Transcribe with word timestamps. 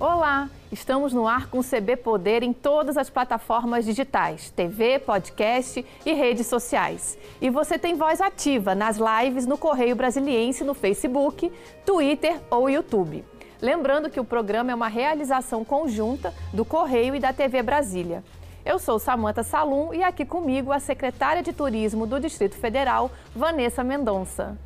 Olá, 0.00 0.48
estamos 0.72 1.12
no 1.12 1.28
ar 1.28 1.50
com 1.50 1.58
o 1.58 1.62
CB 1.62 1.98
Poder 1.98 2.42
em 2.42 2.54
todas 2.54 2.96
as 2.96 3.10
plataformas 3.10 3.84
digitais, 3.84 4.48
TV, 4.48 4.98
podcast 4.98 5.84
e 6.06 6.12
redes 6.14 6.46
sociais. 6.46 7.18
E 7.38 7.50
você 7.50 7.78
tem 7.78 7.94
voz 7.94 8.18
ativa 8.18 8.74
nas 8.74 8.96
lives 8.96 9.44
no 9.44 9.58
Correio 9.58 9.94
Brasiliense 9.94 10.64
no 10.64 10.72
Facebook, 10.72 11.52
Twitter 11.84 12.40
ou 12.48 12.70
YouTube. 12.70 13.22
Lembrando 13.60 14.08
que 14.08 14.18
o 14.18 14.24
programa 14.24 14.72
é 14.72 14.74
uma 14.74 14.88
realização 14.88 15.66
conjunta 15.66 16.32
do 16.50 16.64
Correio 16.64 17.14
e 17.14 17.20
da 17.20 17.34
TV 17.34 17.62
Brasília. 17.62 18.24
Eu 18.64 18.78
sou 18.78 18.98
Samanta 18.98 19.42
Salum 19.42 19.92
e 19.92 20.02
aqui 20.02 20.24
comigo 20.24 20.72
a 20.72 20.80
secretária 20.80 21.42
de 21.42 21.52
Turismo 21.52 22.06
do 22.06 22.18
Distrito 22.18 22.56
Federal, 22.56 23.10
Vanessa 23.36 23.84
Mendonça. 23.84 24.56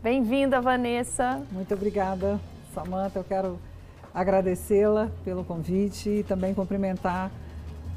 Bem-vinda, 0.00 0.60
Vanessa. 0.60 1.42
Muito 1.50 1.74
obrigada, 1.74 2.38
Samanta. 2.72 3.18
Eu 3.18 3.24
quero 3.24 3.58
agradecê-la 4.14 5.10
pelo 5.24 5.44
convite 5.44 6.08
e 6.08 6.22
também 6.22 6.54
cumprimentar 6.54 7.32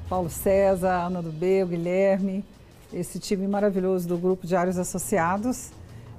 Paulo 0.10 0.30
César, 0.30 1.06
Ana 1.06 1.22
do 1.22 1.32
B, 1.32 1.64
o 1.64 1.68
Guilherme, 1.68 2.44
esse 2.92 3.20
time 3.20 3.48
maravilhoso 3.48 4.08
do 4.08 4.18
Grupo 4.18 4.48
Diários 4.48 4.78
Associados. 4.78 5.72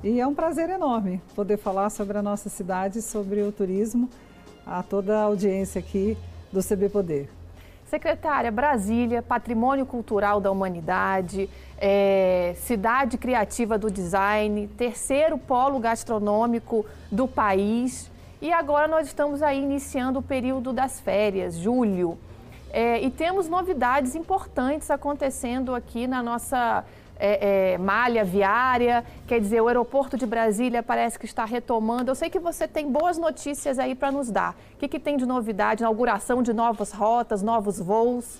E 0.05 0.21
é 0.21 0.27
um 0.27 0.34
prazer 0.34 0.71
enorme 0.71 1.21
poder 1.34 1.57
falar 1.57 1.91
sobre 1.91 2.16
a 2.16 2.23
nossa 2.23 2.48
cidade, 2.48 3.02
sobre 3.02 3.43
o 3.43 3.51
turismo, 3.51 4.09
a 4.65 4.83
toda 4.83 5.19
a 5.19 5.23
audiência 5.23 5.80
aqui 5.80 6.16
do 6.52 6.62
CB 6.62 6.88
Poder. 6.91 7.29
Secretária, 7.87 8.52
Brasília, 8.52 9.23
Patrimônio 9.23 9.87
Cultural 9.87 10.41
da 10.41 10.51
Humanidade, 10.51 11.49
é, 11.79 12.55
Cidade 12.59 13.16
Criativa 13.16 13.79
do 13.79 13.91
Design, 13.91 14.69
terceiro 14.77 15.38
polo 15.38 15.79
gastronômico 15.79 16.85
do 17.10 17.27
país. 17.27 18.10
E 18.40 18.52
agora 18.52 18.86
nós 18.86 19.08
estamos 19.08 19.42
aí 19.42 19.60
iniciando 19.60 20.20
o 20.20 20.22
período 20.22 20.72
das 20.72 21.00
férias, 21.00 21.56
julho. 21.56 22.16
É, 22.70 23.02
e 23.02 23.10
temos 23.10 23.48
novidades 23.48 24.14
importantes 24.14 24.90
acontecendo 24.90 25.74
aqui 25.74 26.06
na 26.06 26.22
nossa 26.22 26.84
é, 27.18 27.72
é, 27.72 27.78
malha 27.78 28.24
viária. 28.24 29.04
Quer 29.26 29.40
dizer, 29.40 29.60
o 29.60 29.66
aeroporto 29.66 30.16
de 30.16 30.24
Brasília 30.24 30.84
parece 30.84 31.18
que 31.18 31.24
está 31.24 31.44
retomando. 31.44 32.12
Eu 32.12 32.14
sei 32.14 32.30
que 32.30 32.38
você 32.38 32.68
tem 32.68 32.88
boas 32.88 33.18
notícias 33.18 33.76
aí 33.76 33.94
para 33.94 34.12
nos 34.12 34.30
dar. 34.30 34.54
O 34.74 34.78
que, 34.78 34.86
que 34.86 35.00
tem 35.00 35.16
de 35.16 35.26
novidade? 35.26 35.82
Inauguração 35.82 36.40
de 36.40 36.52
novas 36.52 36.92
rotas, 36.92 37.42
novos 37.42 37.80
voos? 37.80 38.38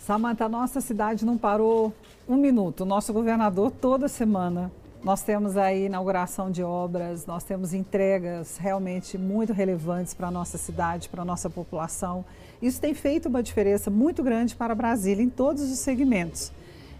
Samanta, 0.00 0.46
a 0.46 0.48
nossa 0.48 0.80
cidade 0.80 1.24
não 1.24 1.38
parou 1.38 1.92
um 2.28 2.36
minuto. 2.36 2.84
Nosso 2.84 3.12
governador, 3.12 3.70
toda 3.70 4.08
semana, 4.08 4.72
nós 5.08 5.22
temos 5.22 5.56
aí 5.56 5.86
inauguração 5.86 6.50
de 6.50 6.62
obras, 6.62 7.24
nós 7.24 7.42
temos 7.42 7.72
entregas 7.72 8.58
realmente 8.58 9.16
muito 9.16 9.54
relevantes 9.54 10.12
para 10.12 10.28
a 10.28 10.30
nossa 10.30 10.58
cidade, 10.58 11.08
para 11.08 11.22
a 11.22 11.24
nossa 11.24 11.48
população. 11.48 12.26
Isso 12.60 12.78
tem 12.78 12.92
feito 12.92 13.26
uma 13.26 13.42
diferença 13.42 13.90
muito 13.90 14.22
grande 14.22 14.54
para 14.54 14.74
Brasília 14.74 15.24
em 15.24 15.30
todos 15.30 15.62
os 15.62 15.78
segmentos. 15.78 16.52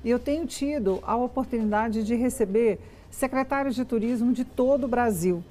E 0.03 0.09
eu 0.09 0.19
tenho 0.19 0.47
tido 0.47 1.01
a 1.07 1.17
oportunidade 1.17 2.03
de 2.03 2.15
receber 2.15 2.81
secretários 3.11 3.75
de 3.75 3.85
turismo 3.85 4.33
de 4.33 4.43
todo 4.43 4.85
o 4.85 4.89
Brasil. 4.89 5.45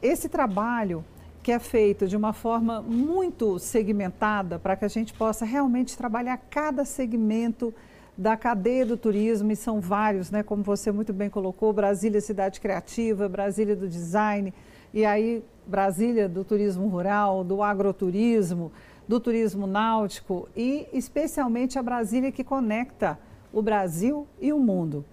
Esse 0.00 0.28
trabalho 0.28 1.04
que 1.42 1.50
é 1.50 1.58
feito 1.58 2.06
de 2.06 2.16
uma 2.16 2.32
forma 2.32 2.80
muito 2.80 3.58
segmentada 3.58 4.56
para 4.56 4.76
que 4.76 4.84
a 4.84 4.88
gente 4.88 5.12
possa 5.12 5.44
realmente 5.44 5.96
trabalhar 5.96 6.36
cada 6.48 6.84
segmento 6.84 7.74
da 8.18 8.36
cadeia 8.36 8.84
do 8.84 8.96
turismo, 8.96 9.52
e 9.52 9.56
são 9.56 9.80
vários, 9.80 10.28
né? 10.28 10.42
como 10.42 10.64
você 10.64 10.90
muito 10.90 11.12
bem 11.12 11.30
colocou, 11.30 11.72
Brasília 11.72 12.20
Cidade 12.20 12.60
Criativa, 12.60 13.28
Brasília 13.28 13.76
do 13.76 13.88
Design, 13.88 14.52
e 14.92 15.06
aí 15.06 15.44
Brasília 15.64 16.28
do 16.28 16.42
turismo 16.42 16.88
rural, 16.88 17.44
do 17.44 17.62
agroturismo, 17.62 18.72
do 19.06 19.20
turismo 19.20 19.68
náutico 19.68 20.48
e 20.56 20.88
especialmente 20.92 21.78
a 21.78 21.82
Brasília 21.82 22.32
que 22.32 22.42
conecta 22.42 23.16
o 23.52 23.62
Brasil 23.62 24.26
e 24.40 24.52
o 24.52 24.58
mundo. 24.58 25.04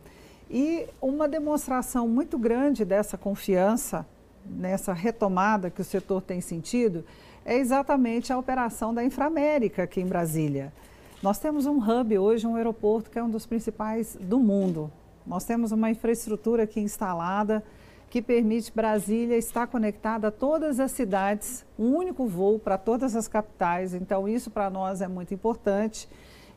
E 0.49 0.87
uma 0.99 1.27
demonstração 1.27 2.07
muito 2.07 2.39
grande 2.39 2.83
dessa 2.83 3.17
confiança, 3.17 4.05
nessa 4.43 4.93
retomada 4.93 5.69
que 5.69 5.81
o 5.81 5.85
setor 5.85 6.21
tem 6.21 6.41
sentido, 6.41 7.05
é 7.45 7.55
exatamente 7.57 8.33
a 8.33 8.37
operação 8.37 8.93
da 8.93 9.03
Inframérica 9.03 9.83
aqui 9.83 10.01
em 10.01 10.07
Brasília. 10.07 10.73
Nós 11.25 11.39
temos 11.39 11.65
um 11.65 11.79
hub 11.79 12.19
hoje, 12.19 12.45
um 12.45 12.55
aeroporto 12.55 13.09
que 13.09 13.17
é 13.17 13.23
um 13.23 13.31
dos 13.31 13.47
principais 13.47 14.15
do 14.21 14.39
mundo. 14.39 14.91
Nós 15.25 15.43
temos 15.43 15.71
uma 15.71 15.89
infraestrutura 15.89 16.61
aqui 16.65 16.79
instalada 16.79 17.63
que 18.11 18.21
permite 18.21 18.71
Brasília 18.71 19.35
estar 19.35 19.65
conectada 19.65 20.27
a 20.27 20.31
todas 20.31 20.79
as 20.79 20.91
cidades, 20.91 21.65
um 21.79 21.95
único 21.95 22.27
voo 22.27 22.59
para 22.59 22.77
todas 22.77 23.15
as 23.15 23.27
capitais. 23.27 23.95
Então, 23.95 24.27
isso 24.27 24.51
para 24.51 24.69
nós 24.69 25.01
é 25.01 25.07
muito 25.07 25.33
importante. 25.33 26.07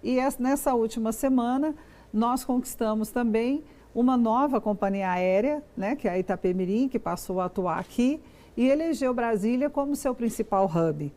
E 0.04 0.18
nessa 0.38 0.74
última 0.74 1.12
semana, 1.12 1.74
nós 2.12 2.44
conquistamos 2.44 3.08
também 3.08 3.64
uma 3.94 4.18
nova 4.18 4.60
companhia 4.60 5.10
aérea, 5.10 5.62
né, 5.74 5.96
que 5.96 6.06
é 6.06 6.10
a 6.10 6.18
Itapemirim, 6.18 6.90
que 6.90 6.98
passou 6.98 7.40
a 7.40 7.46
atuar 7.46 7.78
aqui 7.78 8.20
e 8.54 8.68
elegeu 8.68 9.14
Brasília 9.14 9.70
como 9.70 9.96
seu 9.96 10.14
principal 10.14 10.66
hub. 10.66 11.10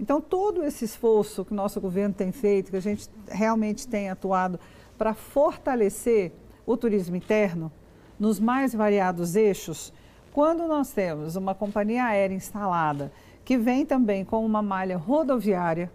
Então, 0.00 0.20
todo 0.20 0.62
esse 0.62 0.84
esforço 0.84 1.44
que 1.44 1.52
o 1.52 1.56
nosso 1.56 1.80
governo 1.80 2.14
tem 2.14 2.30
feito, 2.30 2.70
que 2.70 2.76
a 2.76 2.82
gente 2.82 3.08
realmente 3.26 3.86
tem 3.88 4.08
atuado 4.08 4.58
para 4.96 5.14
fortalecer 5.14 6.32
o 6.64 6.76
turismo 6.76 7.16
interno 7.16 7.70
nos 8.18 8.38
mais 8.38 8.74
variados 8.74 9.36
eixos, 9.36 9.92
quando 10.32 10.66
nós 10.66 10.92
temos 10.92 11.36
uma 11.36 11.54
companhia 11.54 12.04
aérea 12.04 12.34
instalada 12.34 13.10
que 13.44 13.56
vem 13.56 13.86
também 13.86 14.24
com 14.24 14.44
uma 14.44 14.60
malha 14.60 14.96
rodoviária 14.96 15.90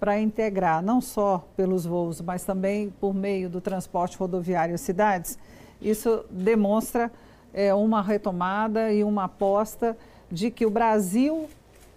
para 0.00 0.18
integrar 0.18 0.82
não 0.82 1.00
só 1.00 1.46
pelos 1.56 1.86
voos, 1.86 2.20
mas 2.20 2.42
também 2.42 2.90
por 3.00 3.14
meio 3.14 3.48
do 3.48 3.60
transporte 3.60 4.16
rodoviário 4.16 4.74
às 4.74 4.80
cidades, 4.80 5.38
isso 5.80 6.24
demonstra 6.30 7.12
é, 7.54 7.72
uma 7.72 8.02
retomada 8.02 8.92
e 8.92 9.04
uma 9.04 9.24
aposta 9.24 9.96
de 10.30 10.50
que 10.50 10.66
o 10.66 10.70
Brasil 10.70 11.48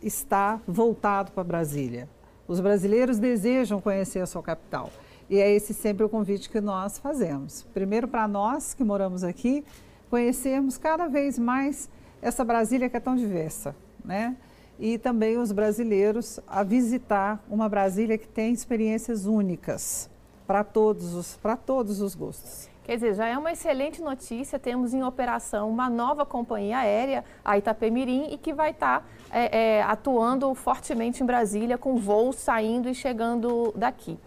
está 0.03 0.59
voltado 0.67 1.31
para 1.31 1.43
Brasília. 1.43 2.09
Os 2.47 2.59
brasileiros 2.59 3.19
desejam 3.19 3.79
conhecer 3.79 4.19
a 4.19 4.25
sua 4.25 4.43
capital. 4.43 4.89
E 5.29 5.39
é 5.39 5.49
esse 5.51 5.73
sempre 5.73 6.03
o 6.03 6.09
convite 6.09 6.49
que 6.49 6.59
nós 6.59 6.99
fazemos. 6.99 7.63
Primeiro, 7.73 8.07
para 8.07 8.27
nós 8.27 8.73
que 8.73 8.83
moramos 8.83 9.23
aqui, 9.23 9.63
conhecermos 10.09 10.77
cada 10.77 11.07
vez 11.07 11.39
mais 11.39 11.89
essa 12.21 12.43
Brasília 12.43 12.89
que 12.89 12.97
é 12.97 12.99
tão 12.99 13.15
diversa, 13.15 13.75
né? 14.03 14.35
E 14.79 14.97
também 14.97 15.37
os 15.37 15.51
brasileiros 15.51 16.39
a 16.47 16.63
visitar 16.63 17.43
uma 17.49 17.69
Brasília 17.69 18.17
que 18.17 18.27
tem 18.27 18.53
experiências 18.53 19.25
únicas 19.25 20.09
para 20.45 20.63
todos 20.63 21.13
os, 21.13 21.37
para 21.37 21.55
todos 21.55 22.01
os 22.01 22.15
gostos. 22.15 22.72
Quer 22.83 22.95
dizer, 22.95 23.13
já 23.13 23.27
é 23.27 23.37
uma 23.37 23.51
excelente 23.51 24.01
notícia. 24.01 24.59
Temos 24.59 24.93
em 24.93 25.03
operação 25.03 25.69
uma 25.69 25.89
nova 25.89 26.25
companhia 26.25 26.79
aérea, 26.79 27.23
a 27.43 27.57
Itapemirim, 27.57 28.27
e 28.31 28.37
que 28.37 28.53
vai 28.53 28.71
estar 28.71 28.99
tá, 28.99 29.05
é, 29.31 29.77
é, 29.77 29.83
atuando 29.83 30.53
fortemente 30.53 31.23
em 31.23 31.25
Brasília, 31.25 31.77
com 31.77 31.95
voos 31.95 32.35
saindo 32.35 32.89
e 32.89 32.93
chegando 32.93 33.71
daqui. 33.75 34.19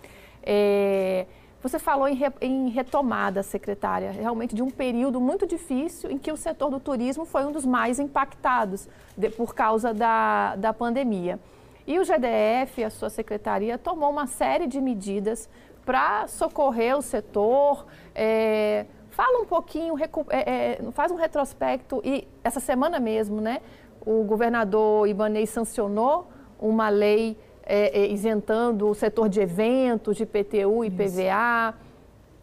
É, 0.42 1.26
você 1.62 1.78
falou 1.78 2.08
em, 2.08 2.14
re, 2.14 2.32
em, 2.40 2.68
retomada, 2.70 3.42
secretária, 3.42 4.10
realmente 4.10 4.54
de 4.54 4.62
um 4.62 4.70
período 4.70 5.20
muito 5.20 5.46
difícil 5.46 6.10
em 6.10 6.16
que 6.16 6.32
o 6.32 6.36
setor 6.36 6.70
do 6.70 6.80
turismo 6.80 7.24
foi 7.24 7.44
um 7.44 7.52
dos 7.52 7.66
mais 7.66 7.98
impactados 7.98 8.88
de, 9.16 9.28
por 9.30 9.54
causa 9.54 9.92
da, 9.92 10.56
da 10.56 10.72
pandemia. 10.72 11.38
E 11.86 11.98
o 11.98 12.04
GDF, 12.04 12.82
a 12.84 12.90
sua 12.90 13.10
secretaria, 13.10 13.76
tomou 13.76 14.10
uma 14.10 14.26
série 14.26 14.66
de 14.66 14.80
medidas 14.80 15.48
para 15.86 16.26
socorrer 16.26 16.98
o 16.98 17.00
setor. 17.00 17.86
É, 18.18 18.86
fala 19.10 19.42
um 19.42 19.44
pouquinho, 19.44 19.94
é, 20.30 20.78
é, 20.80 20.90
faz 20.92 21.12
um 21.12 21.16
retrospecto 21.16 22.00
e 22.02 22.26
essa 22.42 22.60
semana 22.60 22.98
mesmo, 22.98 23.42
né, 23.42 23.60
o 24.00 24.24
governador 24.24 25.06
Ibanez 25.06 25.50
sancionou 25.50 26.28
uma 26.58 26.88
lei 26.88 27.36
é, 27.62 28.00
é, 28.00 28.06
isentando 28.06 28.88
o 28.88 28.94
setor 28.94 29.28
de 29.28 29.40
eventos, 29.40 30.16
de 30.16 30.24
PTU 30.24 30.84
e. 30.84 30.90
PVA. 30.90 31.74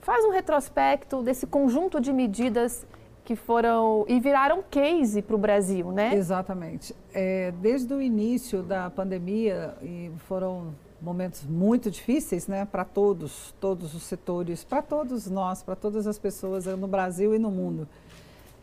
Faz 0.01 0.25
um 0.25 0.31
retrospecto 0.31 1.23
desse 1.23 1.47
conjunto 1.47 1.99
de 2.01 2.11
medidas 2.11 2.85
que 3.23 3.37
foram 3.37 4.03
e 4.09 4.19
viraram 4.19 4.61
case 4.69 5.21
para 5.21 5.35
o 5.35 5.39
Brasil, 5.39 5.93
né? 5.93 6.13
Exatamente. 6.13 6.93
É, 7.13 7.53
desde 7.61 7.93
o 7.93 8.01
início 8.01 8.61
da 8.61 8.89
pandemia, 8.89 9.75
e 9.81 10.11
foram 10.27 10.75
momentos 11.03 11.43
muito 11.43 11.91
difíceis, 11.91 12.47
né, 12.47 12.65
para 12.65 12.85
todos, 12.85 13.53
todos 13.59 13.93
os 13.93 14.03
setores, 14.03 14.63
para 14.63 14.81
todos 14.81 15.29
nós, 15.29 15.61
para 15.61 15.75
todas 15.75 16.07
as 16.07 16.17
pessoas 16.17 16.65
no 16.65 16.87
Brasil 16.87 17.35
e 17.35 17.39
no 17.39 17.51
mundo. 17.51 17.87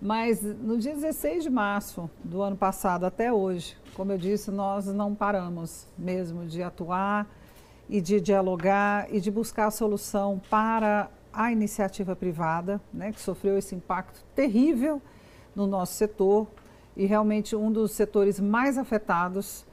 Mas 0.01 0.43
no 0.43 0.79
dia 0.79 0.95
16 0.95 1.43
de 1.43 1.51
março 1.51 2.09
do 2.25 2.41
ano 2.41 2.57
passado 2.57 3.05
até 3.05 3.31
hoje, 3.31 3.77
como 3.95 4.13
eu 4.13 4.19
disse, 4.19 4.51
nós 4.51 4.87
não 4.87 5.15
paramos 5.15 5.87
mesmo 5.99 6.47
de 6.47 6.63
atuar 6.63 7.29
e 7.87 8.01
de 8.01 8.19
dialogar 8.19 9.07
e 9.15 9.21
de 9.21 9.31
buscar 9.31 9.67
a 9.67 9.71
solução 9.71 10.41
para 10.49 11.11
a 11.31 11.53
iniciativa 11.53 12.17
privada, 12.17 12.81
né, 12.91 13.13
que 13.13 13.21
sofreu 13.21 13.59
esse 13.59 13.75
impacto 13.75 14.25
terrível 14.35 15.03
no 15.55 15.67
nosso 15.67 15.93
setor 15.93 16.47
e 16.97 17.05
realmente 17.05 17.55
um 17.55 17.71
dos 17.71 17.93
setores 17.93 18.41
mais 18.41 18.79
afetados 18.79 19.67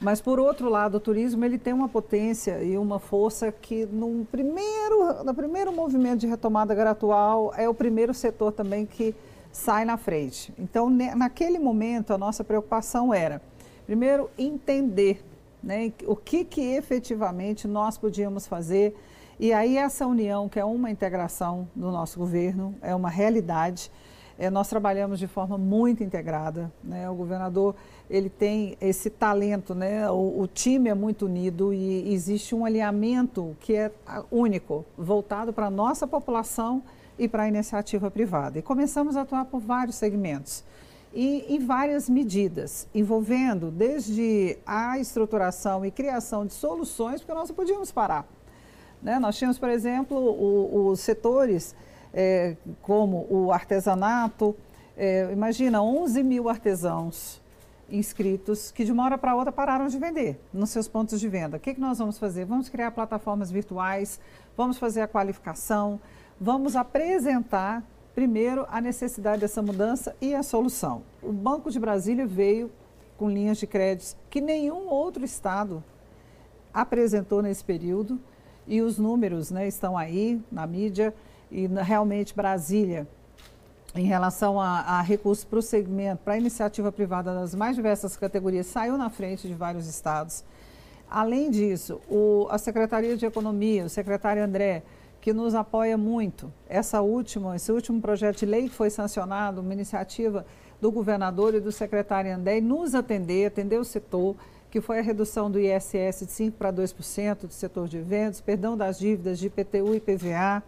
Mas, 0.00 0.20
por 0.20 0.40
outro 0.40 0.68
lado, 0.68 0.96
o 0.96 1.00
turismo 1.00 1.44
ele 1.44 1.58
tem 1.58 1.72
uma 1.72 1.88
potência 1.88 2.62
e 2.62 2.76
uma 2.76 2.98
força 2.98 3.52
que, 3.52 3.86
no 3.86 4.26
primeiro, 4.30 5.24
no 5.24 5.34
primeiro 5.34 5.72
movimento 5.72 6.20
de 6.20 6.26
retomada 6.26 6.74
gradual, 6.74 7.52
é 7.56 7.68
o 7.68 7.74
primeiro 7.74 8.12
setor 8.12 8.52
também 8.52 8.84
que 8.84 9.14
sai 9.52 9.84
na 9.84 9.96
frente. 9.96 10.52
Então, 10.58 10.90
naquele 10.90 11.58
momento, 11.58 12.12
a 12.12 12.18
nossa 12.18 12.42
preocupação 12.42 13.14
era, 13.14 13.40
primeiro, 13.86 14.28
entender 14.36 15.24
né, 15.62 15.92
o 16.06 16.16
que, 16.16 16.44
que 16.44 16.60
efetivamente 16.60 17.66
nós 17.66 17.96
podíamos 17.96 18.46
fazer. 18.46 18.94
E 19.38 19.52
aí, 19.52 19.78
essa 19.78 20.06
união, 20.06 20.48
que 20.48 20.58
é 20.58 20.64
uma 20.64 20.90
integração 20.90 21.68
do 21.74 21.90
nosso 21.90 22.18
governo, 22.18 22.74
é 22.82 22.94
uma 22.94 23.08
realidade. 23.08 23.90
É, 24.36 24.50
nós 24.50 24.68
trabalhamos 24.68 25.18
de 25.18 25.28
forma 25.28 25.56
muito 25.56 26.02
integrada. 26.02 26.70
Né? 26.82 27.08
O 27.08 27.14
governador 27.14 27.76
ele 28.08 28.28
tem 28.28 28.76
esse 28.80 29.08
talento, 29.08 29.74
né? 29.74 30.10
O, 30.10 30.40
o, 30.40 30.46
time 30.46 30.90
é 30.90 30.94
muito 30.94 31.26
unido 31.26 31.72
e 31.72 32.12
existe 32.12 32.54
um 32.54 32.64
alinhamento 32.64 33.56
que 33.60 33.74
é 33.74 33.90
único, 34.30 34.84
voltado 34.96 35.52
para 35.52 35.66
a 35.66 35.70
nossa 35.70 36.06
população 36.06 36.82
e 37.18 37.26
para 37.26 37.44
a 37.44 37.48
iniciativa 37.48 38.10
privada. 38.10 38.58
E 38.58 38.62
começamos 38.62 39.16
a 39.16 39.22
atuar 39.22 39.46
por 39.46 39.60
vários 39.60 39.96
segmentos 39.96 40.62
e 41.14 41.46
em 41.48 41.60
várias 41.60 42.10
medidas, 42.10 42.88
envolvendo 42.94 43.70
desde 43.70 44.58
a 44.66 44.98
estruturação 44.98 45.86
e 45.86 45.90
criação 45.90 46.44
de 46.44 46.52
soluções, 46.52 47.20
porque 47.20 47.32
nós 47.32 47.48
não 47.48 47.56
podíamos 47.56 47.92
parar. 47.92 48.26
Né? 49.00 49.18
Nós 49.18 49.36
tínhamos, 49.36 49.58
por 49.58 49.68
exemplo, 49.68 50.90
os 50.90 51.00
setores 51.00 51.74
é, 52.12 52.56
como 52.82 53.26
o 53.30 53.52
artesanato, 53.52 54.56
é, 54.96 55.28
imagina 55.32 55.82
11 55.82 56.22
mil 56.22 56.48
artesãos 56.48 57.40
inscritos 57.90 58.70
que 58.70 58.84
de 58.84 58.92
uma 58.92 59.04
hora 59.04 59.18
para 59.18 59.34
outra 59.34 59.52
pararam 59.52 59.86
de 59.86 59.98
vender 59.98 60.40
nos 60.52 60.70
seus 60.70 60.88
pontos 60.88 61.20
de 61.20 61.28
venda. 61.28 61.56
O 61.56 61.60
que, 61.60 61.74
que 61.74 61.80
nós 61.80 61.98
vamos 61.98 62.18
fazer? 62.18 62.44
Vamos 62.44 62.68
criar 62.68 62.90
plataformas 62.90 63.50
virtuais, 63.50 64.20
vamos 64.56 64.78
fazer 64.78 65.02
a 65.02 65.08
qualificação, 65.08 66.00
vamos 66.40 66.76
apresentar 66.76 67.82
primeiro 68.14 68.66
a 68.70 68.80
necessidade 68.80 69.40
dessa 69.40 69.60
mudança 69.60 70.14
e 70.20 70.34
a 70.34 70.42
solução. 70.42 71.02
O 71.22 71.32
Banco 71.32 71.70
de 71.70 71.80
Brasília 71.80 72.26
veio 72.26 72.70
com 73.16 73.28
linhas 73.28 73.58
de 73.58 73.66
créditos 73.66 74.16
que 74.30 74.40
nenhum 74.40 74.88
outro 74.88 75.24
estado 75.24 75.82
apresentou 76.72 77.42
nesse 77.42 77.64
período 77.64 78.20
e 78.66 78.80
os 78.80 78.98
números 78.98 79.50
né, 79.50 79.68
estão 79.68 79.96
aí 79.96 80.40
na 80.50 80.66
mídia 80.66 81.14
e 81.50 81.66
realmente 81.66 82.34
Brasília 82.34 83.06
em 83.94 84.04
relação 84.04 84.60
a, 84.60 84.80
a 84.80 85.02
recursos 85.02 85.44
para 85.44 85.58
o 85.58 85.62
segmento, 85.62 86.22
para 86.24 86.34
a 86.34 86.38
iniciativa 86.38 86.90
privada 86.90 87.32
das 87.32 87.54
mais 87.54 87.76
diversas 87.76 88.16
categorias, 88.16 88.66
saiu 88.66 88.98
na 88.98 89.08
frente 89.08 89.46
de 89.46 89.54
vários 89.54 89.86
estados. 89.86 90.44
Além 91.08 91.50
disso, 91.50 92.00
o, 92.10 92.48
a 92.50 92.58
Secretaria 92.58 93.16
de 93.16 93.24
Economia, 93.24 93.84
o 93.84 93.88
secretário 93.88 94.42
André, 94.42 94.82
que 95.20 95.32
nos 95.32 95.54
apoia 95.54 95.96
muito. 95.96 96.52
Essa 96.68 97.00
última, 97.00 97.54
esse 97.54 97.70
último 97.70 98.00
projeto 98.00 98.40
de 98.40 98.46
lei 98.46 98.68
que 98.68 98.74
foi 98.74 98.90
sancionado, 98.90 99.60
uma 99.60 99.72
iniciativa 99.72 100.44
do 100.80 100.90
governador 100.90 101.54
e 101.54 101.60
do 101.60 101.70
secretário 101.70 102.34
André, 102.34 102.60
nos 102.60 102.94
atender, 102.94 103.46
atender 103.46 103.78
o 103.78 103.84
setor, 103.84 104.36
que 104.70 104.80
foi 104.80 104.98
a 104.98 105.02
redução 105.02 105.48
do 105.48 105.60
ISS 105.60 106.26
de 106.26 106.26
5% 106.26 106.52
para 106.58 106.72
2% 106.72 107.46
do 107.46 107.52
setor 107.52 107.86
de 107.86 107.98
eventos, 107.98 108.40
perdão 108.40 108.76
das 108.76 108.98
dívidas 108.98 109.38
de 109.38 109.46
IPTU 109.46 109.94
e 109.94 110.00
PVA, 110.00 110.62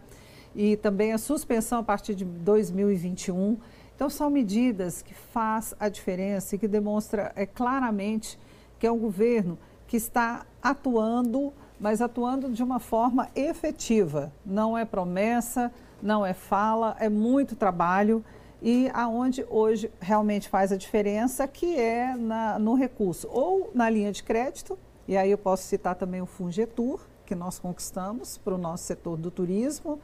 e 0.57 0.77
também 0.77 1.13
a 1.13 1.19
suspensão 1.19 1.79
a 1.79 1.83
partir 1.83 2.15
de 2.15 2.25
2021. 2.25 3.59
Então, 3.95 4.11
são 4.11 4.31
medidas 4.31 5.03
que 5.03 5.15
faz 5.15 5.75
a 5.79 5.89
diferença 5.89 6.57
e 6.57 6.59
que 6.59 6.67
demonstra 6.67 7.33
é, 7.37 7.47
claramente 7.47 8.39
que 8.79 8.87
é 8.87 8.91
um 8.93 8.99
governo 8.99 9.59
que 9.87 9.97
está 9.97 10.45
atuando 10.63 11.53
mas 11.79 12.01
atuando 12.01 12.51
de 12.51 12.63
uma 12.63 12.79
forma 12.79 13.29
efetiva. 13.35 14.33
Não 14.45 14.77
é 14.77 14.85
promessa, 14.85 15.71
não 16.03 16.25
é 16.25 16.33
fala, 16.33 16.97
é 16.99 17.09
muito 17.09 17.55
trabalho 17.55 18.25
e 18.63 18.91
aonde 18.95 19.45
hoje 19.51 19.91
realmente 20.01 20.49
faz 20.49 20.73
a 20.73 20.77
diferença, 20.77 21.47
que 21.47 21.79
é 21.79 22.15
na, 22.17 22.59
no 22.59 22.75
recurso, 22.75 23.29
ou 23.31 23.71
na 23.75 23.89
linha 23.91 24.11
de 24.11 24.23
crédito, 24.23 24.79
e 25.07 25.17
aí 25.17 25.31
eu 25.31 25.39
posso 25.39 25.65
citar 25.65 25.95
também 25.95 26.23
o 26.23 26.27
Fungetur, 26.27 27.01
que 27.27 27.35
nós 27.35 27.59
conquistamos 27.59 28.39
para 28.39 28.55
o 28.55 28.59
nosso 28.59 28.85
setor 28.85 29.19
do 29.19 29.31
turismo, 29.31 30.01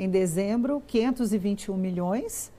em 0.00 0.08
dezembro, 0.08 0.82
521 0.86 1.76
milhões, 1.76 2.50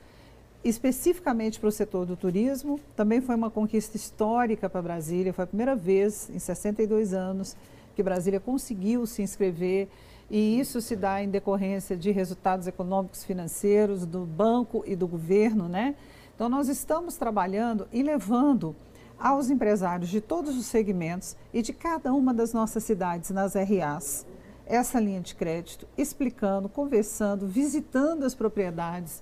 especificamente 0.64 1.60
para 1.60 1.70
o 1.70 1.72
setor 1.72 2.06
do 2.06 2.16
turismo. 2.16 2.80
Também 2.96 3.20
foi 3.20 3.34
uma 3.34 3.50
conquista 3.50 3.98
histórica 3.98 4.70
para 4.70 4.80
Brasília, 4.80 5.34
foi 5.34 5.46
a 5.46 5.48
primeira 5.48 5.76
vez 5.76 6.30
em 6.30 6.38
62 6.38 7.16
anos 7.16 7.58
que 7.96 8.04
Brasília 8.04 8.40
conseguiu 8.40 9.08
se 9.08 9.24
inscrever 9.24 9.90
e 10.30 10.60
isso 10.60 10.80
se 10.82 10.96
dá 10.96 11.24
em 11.24 11.30
decorrência 11.30 11.98
de 11.98 12.12
resultados 12.12 12.68
econômicos 12.68 13.24
financeiros 13.24 14.06
do 14.06 14.20
banco 14.20 14.84
e 14.86 14.96
do 14.96 15.08
governo, 15.08 15.68
né? 15.68 15.96
Então 16.36 16.48
nós 16.48 16.70
estamos 16.70 17.18
trabalhando 17.18 17.88
e 17.92 18.04
levando 18.04 18.76
aos 19.20 19.50
empresários 19.50 20.12
de 20.12 20.22
todos 20.22 20.56
os 20.56 20.68
segmentos 20.68 21.36
e 21.52 21.64
de 21.64 21.74
cada 21.74 22.14
uma 22.14 22.36
das 22.36 22.54
nossas 22.54 22.84
cidades 22.84 23.32
nas 23.32 23.56
RAs 23.56 24.28
essa 24.72 25.02
linha 25.02 25.20
de 25.20 25.36
crédito, 25.36 25.86
explicando, 25.98 26.70
conversando, 26.70 27.46
visitando 27.46 28.24
as 28.24 28.34
propriedades 28.34 29.22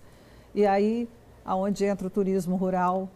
e 0.53 0.65
aí 0.65 1.09
aonde 1.43 1.83
entra 1.85 2.05
o 2.05 2.09
turismo 2.09 2.55
rural 2.55 3.09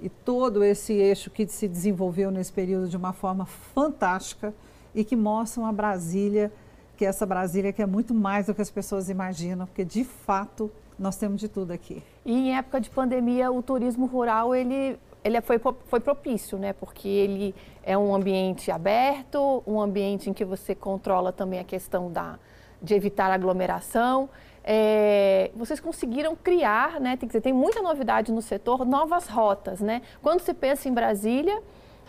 e 0.00 0.08
todo 0.08 0.64
esse 0.64 0.92
eixo 0.92 1.30
que 1.30 1.46
se 1.46 1.68
desenvolveu 1.68 2.32
nesse 2.32 2.52
período 2.52 2.88
de 2.88 2.96
uma 2.96 3.12
forma 3.12 3.46
fantástica 3.46 4.52
e 4.92 5.04
que 5.04 5.14
mostram 5.14 5.64
a 5.64 5.72
Brasília, 5.72 6.52
que 6.96 7.04
é 7.04 7.08
essa 7.08 7.24
Brasília 7.24 7.72
que 7.72 7.80
é 7.80 7.86
muito 7.86 8.12
mais 8.12 8.46
do 8.46 8.54
que 8.54 8.62
as 8.62 8.70
pessoas 8.70 9.08
imaginam, 9.08 9.66
porque 9.66 9.84
de 9.84 10.02
fato 10.02 10.68
nós 10.98 11.16
temos 11.16 11.40
de 11.40 11.48
tudo 11.48 11.70
aqui. 11.70 12.02
E 12.24 12.32
em 12.32 12.56
época 12.56 12.80
de 12.80 12.90
pandemia, 12.90 13.52
o 13.52 13.62
turismo 13.62 14.06
rural 14.06 14.54
ele 14.54 14.98
ele 15.22 15.40
foi, 15.40 15.58
foi 15.58 16.00
propício, 16.00 16.58
né? 16.58 16.72
Porque 16.72 17.08
ele 17.08 17.54
é 17.82 17.96
um 17.96 18.14
ambiente 18.14 18.70
aberto, 18.70 19.62
um 19.66 19.80
ambiente 19.80 20.30
em 20.30 20.32
que 20.32 20.44
você 20.44 20.74
controla 20.74 21.32
também 21.32 21.60
a 21.60 21.64
questão 21.64 22.10
da, 22.10 22.38
de 22.82 22.94
evitar 22.94 23.30
aglomeração. 23.30 24.28
É, 24.64 25.50
vocês 25.54 25.80
conseguiram 25.80 26.36
criar, 26.36 27.00
né? 27.00 27.16
Tem, 27.16 27.26
dizer, 27.26 27.40
tem 27.40 27.52
muita 27.52 27.82
novidade 27.82 28.32
no 28.32 28.42
setor, 28.42 28.84
novas 28.84 29.26
rotas, 29.28 29.80
né? 29.80 30.02
Quando 30.22 30.40
se 30.40 30.54
pensa 30.54 30.88
em 30.88 30.92
Brasília, 30.92 31.62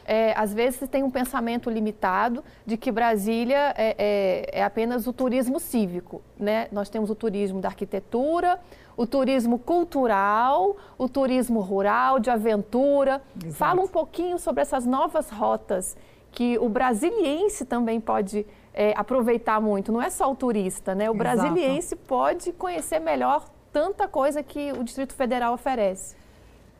é, 0.05 0.34
às 0.38 0.53
vezes 0.53 0.88
tem 0.89 1.03
um 1.03 1.12
pensamento 1.12 1.70
limitado 1.70 2.43
de 2.65 2.77
que 2.77 2.91
Brasília 2.91 3.74
é, 3.77 3.96
é, 3.98 4.60
é, 4.60 4.63
apenas 4.63 5.08
o 5.08 5.13
turismo 5.13 5.60
cívico. 5.60 6.22
Né? 6.38 6.67
Nós 6.72 6.89
temos 6.89 7.10
o 7.10 7.15
turismo 7.15 7.62
da 7.62 7.70
arquitetura, 7.70 8.60
o 8.98 9.05
turismo 9.05 9.58
cultural, 9.58 10.75
o 10.98 11.08
turismo 11.08 11.60
rural, 11.60 12.20
de 12.20 12.29
aventura. 12.29 13.22
Exato. 13.36 13.53
Fala 13.53 13.81
um 13.81 13.88
pouquinho 13.88 14.38
sobre 14.38 14.62
essas 14.62 14.86
novas 14.86 15.29
rotas 15.29 15.96
que 16.31 16.58
o 16.60 16.70
brasiliense 16.70 17.65
também 17.65 18.00
pode 18.00 18.46
é, 18.74 18.93
aproveitar 18.96 19.60
muito. 19.60 19.91
Não 19.91 20.01
é 20.01 20.10
só 20.10 20.31
o 20.31 20.36
turista, 20.36 20.96
né? 20.96 21.10
O 21.10 21.13
Exato. 21.13 21.17
brasiliense 21.17 21.96
pode 21.96 22.53
conhecer 22.53 23.00
melhor 23.00 23.50
tanta 23.72 24.08
coisa 24.08 24.41
que 24.41 24.72
o 24.72 24.84
Distrito 24.84 25.13
Federal 25.13 25.53
oferece 25.53 26.21